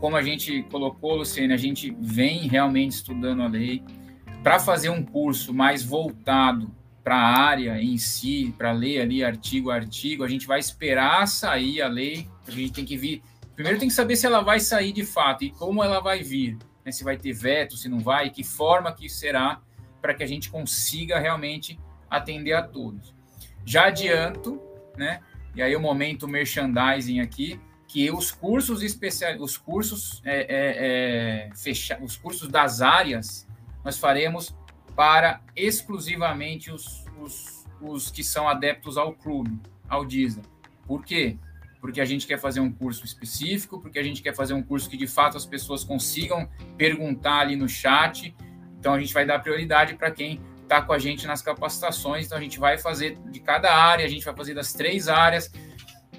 [0.03, 3.81] como a gente colocou, Luciene, a gente vem realmente estudando a lei
[4.43, 6.69] para fazer um curso mais voltado
[7.01, 10.25] para a área em si, para ler ali artigo a artigo.
[10.25, 12.27] A gente vai esperar sair a lei.
[12.45, 13.23] A gente tem que vir.
[13.55, 16.57] Primeiro tem que saber se ela vai sair de fato e como ela vai vir.
[16.83, 16.91] Né?
[16.91, 19.61] Se vai ter veto, se não vai, que forma que será
[20.03, 23.15] para que a gente consiga realmente atender a todos.
[23.65, 24.61] Já adianto,
[24.97, 25.21] né?
[25.55, 27.57] E aí o momento merchandising aqui
[27.87, 33.47] que os cursos especiais, os cursos é, é, é, fecha, os cursos das áreas,
[33.81, 34.53] nós faremos
[34.93, 39.57] para exclusivamente os, os, os que são adeptos ao clube,
[39.87, 40.43] ao Disney.
[40.85, 41.37] Por quê?
[41.79, 44.89] Porque a gente quer fazer um curso específico, porque a gente quer fazer um curso
[44.89, 48.35] que de fato as pessoas consigam perguntar ali no chat.
[48.83, 52.25] Então a gente vai dar prioridade para quem está com a gente nas capacitações.
[52.25, 55.49] Então a gente vai fazer de cada área, a gente vai fazer das três áreas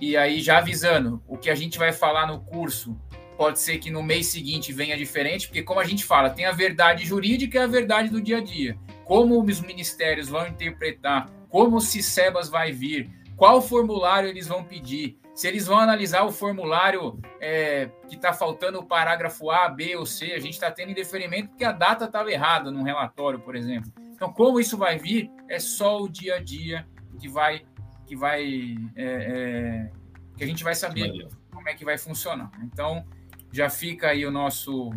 [0.00, 2.98] e aí, já avisando, o que a gente vai falar no curso
[3.36, 6.52] pode ser que no mês seguinte venha diferente, porque, como a gente fala, tem a
[6.52, 8.78] verdade jurídica e a verdade do dia a dia.
[9.04, 15.18] Como os ministérios vão interpretar, como o CICEBAS vai vir, qual formulário eles vão pedir,
[15.34, 20.06] se eles vão analisar o formulário é, que está faltando o parágrafo A, B ou
[20.06, 23.92] C, a gente está tendo indeferimento porque a data estava errada num relatório, por exemplo.
[24.12, 26.86] Então, como isso vai vir, é só o dia a dia
[27.18, 27.64] que vai
[28.06, 29.90] que vai é, é,
[30.36, 31.28] que a gente vai saber Valeu.
[31.52, 32.50] como é que vai funcionar.
[32.62, 33.04] Então
[33.50, 34.90] já fica aí o nosso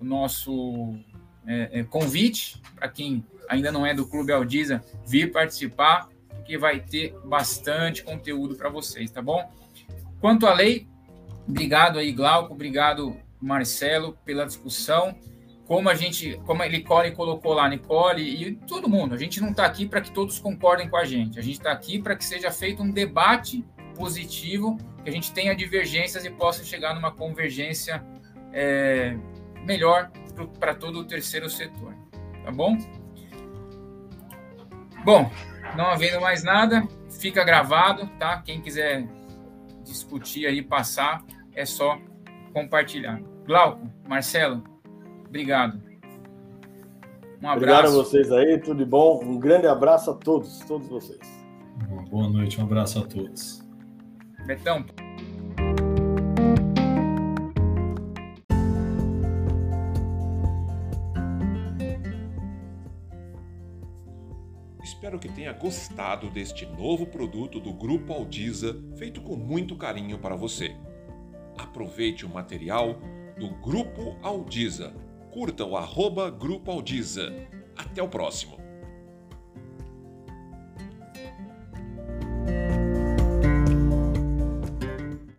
[0.00, 0.94] o nosso
[1.46, 6.08] é, é convite para quem ainda não é do Clube Aldiza vir participar,
[6.44, 9.52] que vai ter bastante conteúdo para vocês, tá bom?
[10.20, 10.88] Quanto à lei,
[11.48, 15.16] obrigado aí Glauco, obrigado Marcelo pela discussão
[15.68, 19.50] como a gente, como a Nicole colocou lá, Nicole e todo mundo, a gente não
[19.50, 22.24] está aqui para que todos concordem com a gente, a gente está aqui para que
[22.24, 23.62] seja feito um debate
[23.94, 28.02] positivo, que a gente tenha divergências e possa chegar numa convergência
[28.50, 29.14] é,
[29.66, 30.10] melhor
[30.58, 31.94] para todo o terceiro setor,
[32.42, 32.78] tá bom?
[35.04, 35.30] Bom,
[35.76, 36.88] não havendo mais nada,
[37.20, 38.40] fica gravado, tá?
[38.40, 39.06] Quem quiser
[39.88, 41.24] discutir aí, passar,
[41.54, 41.98] é só
[42.52, 43.20] compartilhar.
[43.46, 44.62] Glauco, Marcelo,
[45.28, 45.80] Obrigado.
[47.40, 47.56] Um abraço.
[47.56, 49.22] Obrigado a vocês aí, tudo de bom.
[49.22, 51.20] Um grande abraço a todos, todos vocês.
[51.88, 53.62] Uma boa noite, um abraço a todos.
[54.46, 54.84] Betão.
[65.18, 70.36] Espero que tenha gostado deste novo produto do Grupo Aldiza, feito com muito carinho para
[70.36, 70.76] você.
[71.56, 73.00] Aproveite o material
[73.36, 74.92] do Grupo Aldiza.
[75.32, 77.32] Curta o arroba Grupo Aldiza.
[77.76, 78.67] Até o próximo!